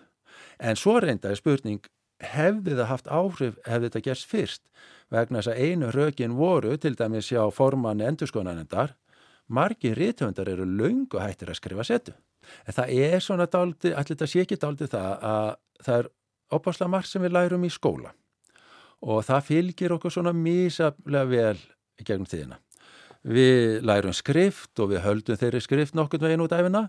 En 0.62 0.79
svo 0.79 1.01
reyndaði 1.03 1.38
spurning, 1.40 1.87
hefði 2.23 2.77
það 2.79 2.90
haft 2.90 3.09
áhrif, 3.11 3.57
hefði 3.66 3.88
þetta 3.88 4.05
gerst 4.09 4.29
fyrst? 4.31 4.62
Vegna 5.11 5.42
þess 5.42 5.51
að 5.51 5.62
einu 5.64 5.90
rökin 5.94 6.37
voru, 6.38 6.77
til 6.79 6.94
dæmis 6.99 7.33
hjá 7.33 7.42
formanni 7.53 8.07
endurskoðanendar, 8.07 8.94
margi 9.51 9.92
rítöfundar 9.99 10.49
eru 10.49 10.64
laungu 10.68 11.20
hættir 11.20 11.51
að 11.51 11.59
skrifa 11.59 11.85
setu. 11.85 12.14
En 12.68 12.77
það 12.77 12.94
er 13.03 13.25
svona 13.25 13.49
daldi, 13.51 13.90
allir 13.90 14.14
þetta 14.14 14.31
sé 14.31 14.44
ekki 14.44 14.61
daldi 14.61 14.88
það 14.92 15.27
að 15.27 15.51
það 15.85 15.99
er 15.99 16.11
opasla 16.55 16.88
margt 16.88 17.11
sem 17.11 17.25
við 17.25 17.35
lærum 17.35 17.66
í 17.66 17.73
skóla 17.73 18.14
og 19.05 19.25
það 19.27 19.47
fylgir 19.49 19.94
okkur 19.97 20.12
svona 20.12 20.33
mísaflega 20.37 21.29
vel 21.29 21.59
gegnum 22.02 22.28
tíðina. 22.28 22.59
Við 23.24 23.80
lærum 23.87 24.12
skrift 24.16 24.80
og 24.83 24.90
við 24.92 25.04
höldum 25.04 25.38
þeirri 25.40 25.62
skrift 25.64 25.96
nokkur 25.96 26.20
veginn 26.26 26.44
út 26.44 26.52
af 26.52 26.64
hérna 26.64 26.88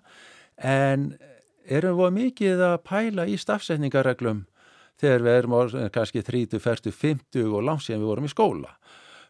en 0.57 1.13
erum 1.65 1.97
við 1.99 2.13
mikið 2.19 2.63
að 2.67 2.75
pæla 2.85 3.25
í 3.29 3.37
stafsetningarreglum 3.39 4.43
þegar 4.99 5.25
við 5.25 5.37
erum 5.39 5.57
orðin, 5.57 5.89
kannski 5.91 6.23
30, 6.23 6.61
40, 6.63 6.95
50 6.95 7.49
og 7.49 7.65
langt 7.67 7.85
síðan 7.85 8.03
við 8.03 8.11
vorum 8.11 8.27
í 8.27 8.31
skóla. 8.31 8.75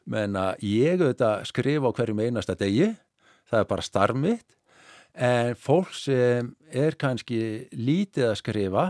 Menn 0.06 0.38
að 0.38 0.66
ég 0.66 1.02
auðvitað 1.02 1.48
skrifa 1.50 1.90
á 1.90 1.96
hverjum 1.98 2.22
einasta 2.22 2.58
degi, 2.58 2.92
það 3.50 3.62
er 3.62 3.70
bara 3.72 3.86
starfmitt 3.86 4.58
en 5.16 5.56
fólk 5.58 5.94
sem 5.96 6.52
er 6.70 6.98
kannski 7.00 7.40
lítið 7.74 8.30
að 8.30 8.40
skrifa 8.42 8.86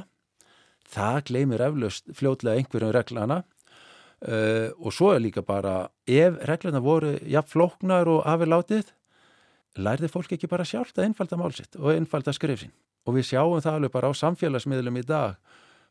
það 0.90 1.20
gleymir 1.30 1.64
eflaust 1.68 2.10
fljótlega 2.18 2.60
einhverjum 2.60 2.94
reglana 2.96 3.44
uh, 4.28 4.70
og 4.82 4.94
svo 4.94 5.14
er 5.14 5.24
líka 5.24 5.44
bara 5.46 5.88
ef 6.08 6.40
reglana 6.50 6.82
voru 6.84 7.16
jafn 7.24 7.52
flóknar 7.54 8.10
og 8.12 8.26
afilátið 8.28 8.92
lærði 9.76 10.10
fólk 10.12 10.36
ekki 10.36 10.50
bara 10.52 10.66
sjálft 10.68 10.98
að 11.00 11.10
einfalda 11.10 11.40
málsitt 11.40 11.78
og 11.80 11.94
einfalda 11.94 12.34
skrifsinn 12.36 12.74
og 13.06 13.18
við 13.18 13.30
sjáum 13.30 13.62
það 13.62 13.80
alveg 13.80 13.94
bara 13.94 14.10
á 14.10 14.14
samfélagsmiðlum 14.18 14.98
í 14.98 15.06
dag. 15.06 15.36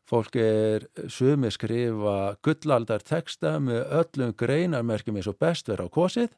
Fólk 0.05 0.35
er 0.37 0.83
sumi 1.09 1.49
skrifa 1.49 2.35
gullaldar 2.45 3.01
texta 3.01 3.55
með 3.63 3.87
öllum 4.01 4.33
greinarmerkjum 4.37 5.17
eins 5.17 5.29
og 5.31 5.39
best 5.41 5.71
vera 5.71 5.87
á 5.87 5.89
kosið 5.89 6.35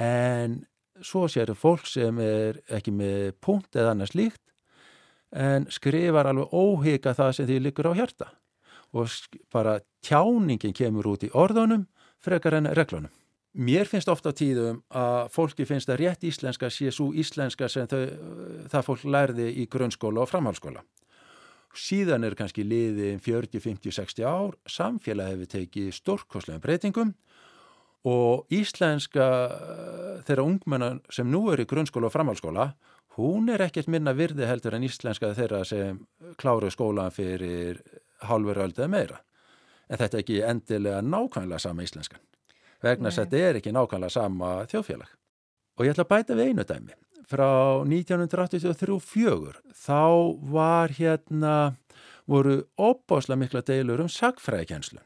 en 0.00 0.62
svo 1.04 1.26
sér 1.28 1.52
fólk 1.58 1.84
sem 1.88 2.16
er 2.22 2.62
ekki 2.72 2.94
með 2.94 3.34
punkt 3.44 3.76
eða 3.76 3.92
annars 3.92 4.14
líkt 4.16 4.40
en 5.32 5.66
skrifar 5.72 6.30
alveg 6.30 6.52
óhika 6.52 7.12
það 7.16 7.34
sem 7.36 7.48
því 7.50 7.58
liggur 7.66 7.90
á 7.92 7.98
hjarta 7.98 8.30
og 8.92 9.08
bara 9.52 9.80
tjáningin 10.04 10.76
kemur 10.76 11.14
út 11.14 11.26
í 11.26 11.32
orðunum 11.32 11.86
frekar 12.22 12.58
en 12.58 12.70
reglunum. 12.76 13.12
Mér 13.52 13.84
finnst 13.84 14.08
ofta 14.08 14.32
tíðum 14.32 14.80
að 14.96 15.26
fólki 15.34 15.66
finnst 15.68 15.90
að 15.92 16.06
rétt 16.06 16.22
íslenska 16.24 16.70
sé 16.72 16.88
svo 16.88 17.10
íslenska 17.12 17.68
sem 17.68 17.88
þau, 17.88 18.06
það 18.72 18.86
fólk 18.86 19.04
lærði 19.04 19.48
í 19.60 19.66
grunnskóla 19.68 20.22
og 20.22 20.30
framhalskóla. 20.30 20.80
Síðan 21.76 22.24
er 22.24 22.36
kannski 22.36 22.64
liðin 22.64 23.20
40, 23.20 23.60
50, 23.60 23.92
60 23.96 24.24
ár, 24.28 24.56
samfélagi 24.68 25.36
hefur 25.36 25.50
tekið 25.52 25.92
stórkoslegum 25.98 26.64
breytingum 26.64 27.12
og 28.08 28.48
íslenska 28.52 29.26
þeirra 30.26 30.46
ungmennar 30.48 30.98
sem 31.12 31.28
nú 31.28 31.44
er 31.52 31.62
í 31.62 31.68
grunnskóla 31.68 32.08
og 32.08 32.16
framhalskóla, 32.16 32.70
hún 33.18 33.52
er 33.52 33.66
ekkert 33.68 33.92
minna 33.92 34.16
virði 34.16 34.48
heldur 34.48 34.78
en 34.78 34.88
íslenska 34.88 35.34
þeirra 35.36 35.60
sem 35.68 36.00
kláru 36.40 36.72
skólan 36.72 37.12
fyrir 37.12 37.84
hálfur 38.28 38.62
öldið 38.66 38.90
meira. 38.92 39.22
En 39.90 40.00
þetta 40.00 40.18
er 40.18 40.24
ekki 40.24 40.42
endilega 40.46 41.02
nákvæmlega 41.04 41.62
sama 41.62 41.84
íslenskan 41.86 42.22
vegna 42.82 43.10
þess 43.10 43.22
að 43.22 43.30
þetta 43.30 43.48
er 43.48 43.60
ekki 43.60 43.74
nákvæmlega 43.76 44.14
sama 44.16 44.50
þjóðfélag. 44.70 45.14
Og 45.78 45.86
ég 45.86 45.94
ætla 45.94 46.06
að 46.06 46.12
bæta 46.12 46.36
við 46.36 46.50
einu 46.50 46.66
dæmi. 46.66 46.98
Frá 47.30 47.48
1983-4 47.86 49.60
þá 49.84 50.02
var 50.52 50.92
hérna, 50.98 51.54
voru 52.28 52.62
óbáslega 52.76 53.40
mikla 53.40 53.62
deilur 53.66 54.02
um 54.04 54.10
sagfræðikenslu 54.10 55.00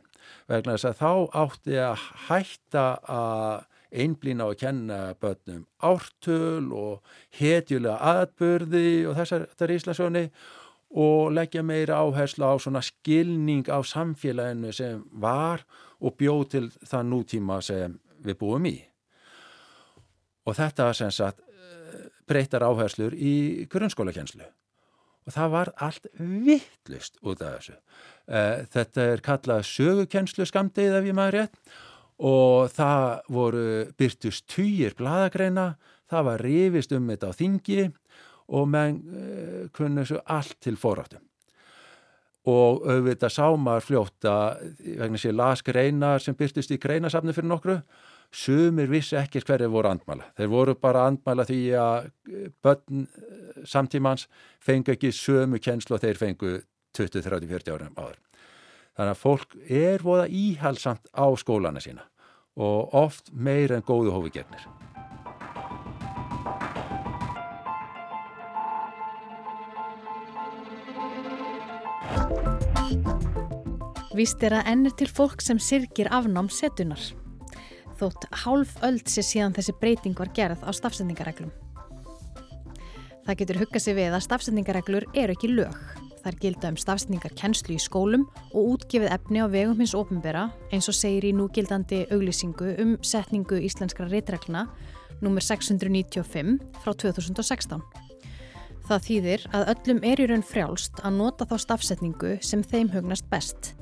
vegna 0.51 0.75
þess 0.75 0.89
að 0.91 1.01
þá 1.01 1.13
átti 1.43 1.79
að 1.83 2.05
hætta 2.27 2.85
að 3.11 3.65
einblýna 3.97 4.47
á 4.47 4.51
að 4.51 4.61
kenna 4.61 4.99
börnum 5.23 5.65
ártöl 5.79 6.73
og 6.75 7.17
hetjulega 7.39 7.97
aðbörði 8.03 8.89
og 9.07 9.19
þessar 9.21 9.75
íslensóni 9.77 10.25
og 10.27 10.66
leggja 11.37 11.63
meira 11.67 12.01
áherslu 12.01 12.47
á 12.49 12.55
svona 12.57 12.83
skilning 12.85 13.69
á 13.69 13.79
samfélaginu 13.85 14.73
sem 14.73 15.03
var 15.13 15.67
og 16.01 16.17
bjóð 16.17 16.45
til 16.53 16.67
það 16.85 17.11
nútíma 17.13 17.61
sem 17.65 17.99
við 18.25 18.39
búum 18.41 18.69
í. 18.69 18.77
Og 20.47 20.57
þetta 20.57 20.93
sem 20.97 21.11
sagt 21.13 21.43
breytar 22.27 22.65
áherslur 22.67 23.15
í 23.15 23.67
grunnskólakenslu 23.71 24.47
og 25.27 25.35
það 25.35 25.53
var 25.53 25.73
allt 25.83 26.07
vittlust 26.17 27.19
út 27.27 27.43
af 27.43 27.59
þessu. 27.59 27.77
Þetta 28.73 29.07
er 29.13 29.23
kallað 29.27 29.67
sögukenslu 29.67 30.47
skamdið 30.47 31.01
ef 31.01 31.09
ég 31.11 31.19
maður 31.19 31.39
rétt 31.41 31.77
og 32.17 32.71
það 32.73 33.07
voru 33.35 33.67
byrtust 33.99 34.47
týjir 34.49 34.95
bladagreina, 34.97 35.75
það 36.09 36.29
var 36.31 36.45
rifist 36.47 36.95
um 36.97 37.11
þetta 37.11 37.33
á 37.35 37.39
þingi 37.43 37.81
og 37.87 37.97
menn 38.71 39.01
kunnu 39.75 40.05
þessu 40.05 40.21
allt 40.25 40.59
til 40.63 40.77
foráttum 40.79 41.23
og 42.47 42.85
auðvitað 42.87 43.33
sámar 43.35 43.83
fljóta 43.83 44.35
vegna 44.79 45.19
sér 45.19 45.35
las 45.35 45.65
greinar 45.67 46.23
sem 46.23 46.37
byrtist 46.39 46.71
í 46.71 46.79
greinasafni 46.79 47.35
fyrir 47.35 47.51
nokkru 47.51 47.81
sumir 48.31 48.91
vissi 48.91 49.17
ekki 49.19 49.43
hverju 49.43 49.69
voru 49.71 49.91
andmæla. 49.91 50.31
Þeir 50.39 50.51
voru 50.53 50.77
bara 50.79 51.07
andmæla 51.11 51.47
því 51.49 51.61
að 51.81 52.09
börn 52.63 53.07
samtímans 53.67 54.27
fengu 54.63 54.95
ekki 54.95 55.13
sömu 55.15 55.61
kjenslu 55.63 55.99
og 55.99 56.05
þeir 56.05 56.23
fengu 56.23 56.57
20, 56.97 57.23
30, 57.27 57.51
40 57.51 57.75
árum 57.77 57.99
áður. 57.99 58.19
Þannig 58.97 59.13
að 59.13 59.23
fólk 59.23 59.57
er 59.69 60.05
voða 60.05 60.27
íhalsamt 60.31 61.11
á 61.13 61.27
skólana 61.37 61.83
sína 61.83 62.07
og 62.57 62.95
oft 62.97 63.33
meir 63.33 63.75
en 63.77 63.85
góðu 63.85 64.15
hófi 64.15 64.39
gefnir 64.39 64.86
Víst 74.17 74.41
er 74.47 74.55
að 74.57 74.69
ennir 74.71 74.95
til 74.97 75.11
fólk 75.13 75.43
sem 75.45 75.59
sirkir 75.61 76.09
afnám 76.09 76.47
setunar. 76.49 77.03
Þótt 78.01 78.23
hálf 78.47 78.71
öld 78.87 79.05
sé 79.13 79.21
síðan 79.21 79.53
þessi 79.53 79.75
breyting 79.77 80.17
var 80.17 80.31
gerð 80.33 80.63
á 80.65 80.73
stafsendingareglum. 80.73 81.51
Það 83.27 83.39
getur 83.43 83.61
huggað 83.61 83.85
sér 83.85 83.99
við 83.99 84.17
að 84.17 84.25
stafsendingareglur 84.25 85.07
eru 85.13 85.37
ekki 85.37 85.51
lög. 85.53 85.77
Það 86.23 86.31
er 86.31 86.39
gilda 86.47 86.73
um 86.73 86.81
stafsendingarkennslu 86.81 87.77
í 87.77 87.83
skólum 87.83 88.25
og 88.55 88.73
útgefið 88.73 89.13
efni 89.19 89.45
á 89.45 89.53
vegum 89.53 89.85
hins 89.85 89.95
ofinbera 89.99 90.49
eins 90.73 90.89
og 90.89 90.97
segir 90.97 91.29
í 91.29 91.37
núgildandi 91.37 92.07
auglýsingu 92.09 92.73
um 92.87 92.97
setningu 93.05 93.61
íslenskra 93.69 94.09
reytregluna 94.09 94.65
nr. 95.21 95.45
695 95.45 96.57
frá 96.81 96.97
2016. 97.05 98.06
Það 98.87 99.03
þýðir 99.03 99.45
að 99.51 99.65
öllum 99.73 100.01
er 100.07 100.21
í 100.23 100.27
raun 100.31 100.45
frjálst 100.47 101.01
að 101.03 101.17
nota 101.17 101.47
þá 101.51 101.57
stafsetningu 101.59 102.37
sem 102.47 102.61
þeim 102.63 102.93
hugnast 102.93 103.27
best, 103.33 103.73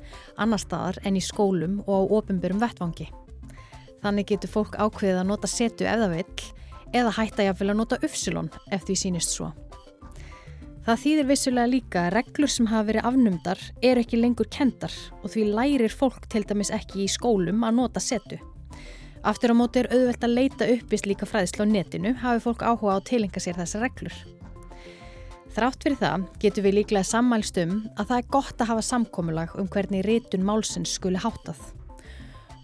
annar 0.41 0.61
staðar 0.63 0.97
en 1.05 1.19
í 1.19 1.21
skólum 1.21 1.83
og 1.85 1.93
á 1.93 2.01
ofinbörum 2.17 2.63
vettvangi. 2.63 3.05
Þannig 4.01 4.31
getur 4.31 4.49
fólk 4.49 4.79
ákveðið 4.81 5.21
að 5.21 5.29
nota 5.29 5.51
setu 5.51 5.85
ef 5.85 6.01
það 6.01 6.15
vill 6.15 6.47
eða 6.97 7.13
hætta 7.19 7.45
jáfnvel 7.45 7.69
að 7.75 7.79
nota 7.83 8.01
uppsilon 8.01 8.49
ef 8.73 8.87
því 8.87 8.97
sínist 9.03 9.37
svo. 9.37 9.51
Það 10.85 11.01
þýðir 11.03 11.29
vissulega 11.29 11.69
líka 11.69 12.01
að 12.07 12.13
reglur 12.19 12.53
sem 12.55 12.67
hafa 12.69 12.89
verið 12.89 13.09
afnumdar 13.09 13.61
eru 13.85 14.01
ekki 14.01 14.19
lengur 14.21 14.49
kendar 14.53 14.93
og 15.21 15.31
því 15.33 15.47
lærir 15.53 15.93
fólk 15.93 16.25
til 16.33 16.45
dæmis 16.49 16.73
ekki 16.73 17.05
í 17.05 17.09
skólum 17.09 17.61
að 17.65 17.77
nota 17.77 18.01
setu. 18.01 18.41
Aftur 19.25 19.53
á 19.53 19.55
móti 19.57 19.81
er 19.81 19.89
auðvelt 19.93 20.25
að 20.25 20.37
leita 20.37 20.69
upp 20.69 20.93
í 20.93 21.01
slíka 21.01 21.29
fræðislu 21.29 21.65
á 21.65 21.73
netinu 21.73 22.13
hafi 22.21 22.41
fólk 22.45 22.65
áhuga 22.65 22.93
á 22.93 22.97
að 22.97 23.07
tilenga 23.09 23.41
sér 23.41 23.57
þessar 23.61 23.85
reglur. 23.85 24.17
Þrátt 25.55 25.85
fyrir 25.85 25.99
það 26.01 26.23
getur 26.43 26.65
við 26.65 26.73
líklega 26.75 27.07
sammælst 27.07 27.57
um 27.61 27.77
að 27.95 28.09
það 28.09 28.17
er 28.17 28.25
gott 28.35 28.59
að 28.59 28.69
hafa 28.73 28.81
samkomulag 28.83 29.53
um 29.55 29.69
hvernig 29.71 30.03
rítun 30.03 30.43
málsins 30.43 30.97
skuli 30.97 31.21
hátað. 31.23 31.61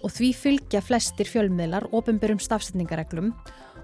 Og 0.04 0.12
því 0.12 0.32
fylgja 0.36 0.82
flestir 0.84 1.30
fjölmiðlar 1.30 1.88
ofinbörum 1.96 2.42
stafsetningareglum 2.44 3.30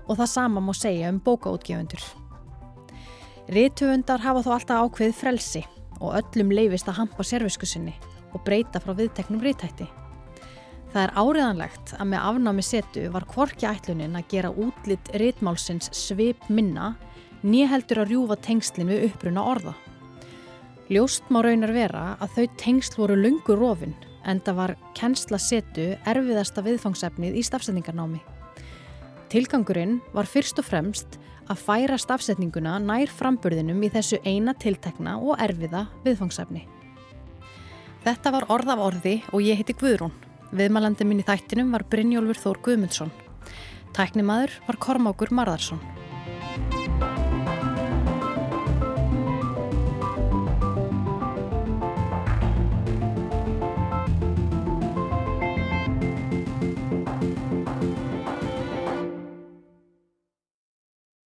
og 0.10 0.12
það 0.20 0.32
sama 0.34 0.60
má 0.60 0.74
segja 0.76 1.14
um 1.14 1.22
bókaútgefundur. 1.24 2.04
Rítuhundar 3.48 4.20
hafa 4.26 4.44
þó 4.44 4.52
alltaf 4.58 4.84
ákveð 4.84 5.16
frelsi 5.16 5.64
og 6.02 6.18
öllum 6.20 6.52
leifist 6.52 6.92
að 6.92 7.00
hampa 7.00 7.24
serviskusinni 7.24 7.96
og 8.36 8.44
breyta 8.44 8.84
frá 8.84 8.92
viðteknum 8.98 9.40
rítætti. 9.40 9.88
Það 10.92 11.04
er 11.06 11.16
áriðanlegt 11.16 11.96
að 11.96 12.10
með 12.12 12.28
afnámi 12.28 12.64
setu 12.76 13.08
var 13.16 13.24
kvorki 13.32 13.72
ætlunin 13.72 14.20
að 14.20 14.28
gera 14.36 14.52
útlitt 14.52 15.16
rítmálsins 15.16 15.94
svip 15.96 16.44
minna 16.52 16.98
nýheldur 17.44 18.04
að 18.04 18.14
rjúfa 18.14 18.38
tengslinn 18.48 18.90
við 18.92 19.10
uppruna 19.10 19.44
orða. 19.44 19.76
Ljóst 20.88 21.28
má 21.34 21.42
raunar 21.44 21.74
vera 21.76 22.04
að 22.24 22.38
þau 22.38 22.46
tengsl 22.62 22.96
voru 23.02 23.18
lungur 23.20 23.60
rofin 23.60 23.96
en 24.28 24.40
það 24.44 24.60
var 24.62 24.74
kennsla 24.96 25.40
setu 25.40 25.90
erfiðasta 26.08 26.64
viðfangsefnið 26.64 27.36
í 27.36 27.44
stafsetningarnámi. 27.44 28.22
Tilgangurinn 29.28 30.00
var 30.16 30.30
fyrst 30.32 30.60
og 30.62 30.68
fremst 30.68 31.18
að 31.52 31.64
færa 31.64 31.98
stafsetninguna 32.00 32.78
nær 32.84 33.12
framburðinum 33.12 33.84
í 33.84 33.92
þessu 33.92 34.20
eina 34.24 34.56
tiltekna 34.56 35.18
og 35.20 35.40
erfiða 35.44 35.88
viðfangsefni. 36.06 36.64
Þetta 38.08 38.32
var 38.32 38.48
orð 38.56 38.72
af 38.72 38.84
orði 38.88 39.16
og 39.34 39.44
ég 39.44 39.60
heiti 39.60 39.76
Guðrún. 39.76 40.16
Viðmælandi 40.56 41.04
minn 41.04 41.20
í 41.20 41.28
þættinum 41.28 41.74
var 41.76 41.84
Brynjólfur 41.92 42.40
Þór 42.40 42.64
Guðmundsson. 42.64 43.12
Tæknimaður 43.96 44.54
var 44.68 44.80
Kormákur 44.80 45.36
Marðarsson. 45.36 45.82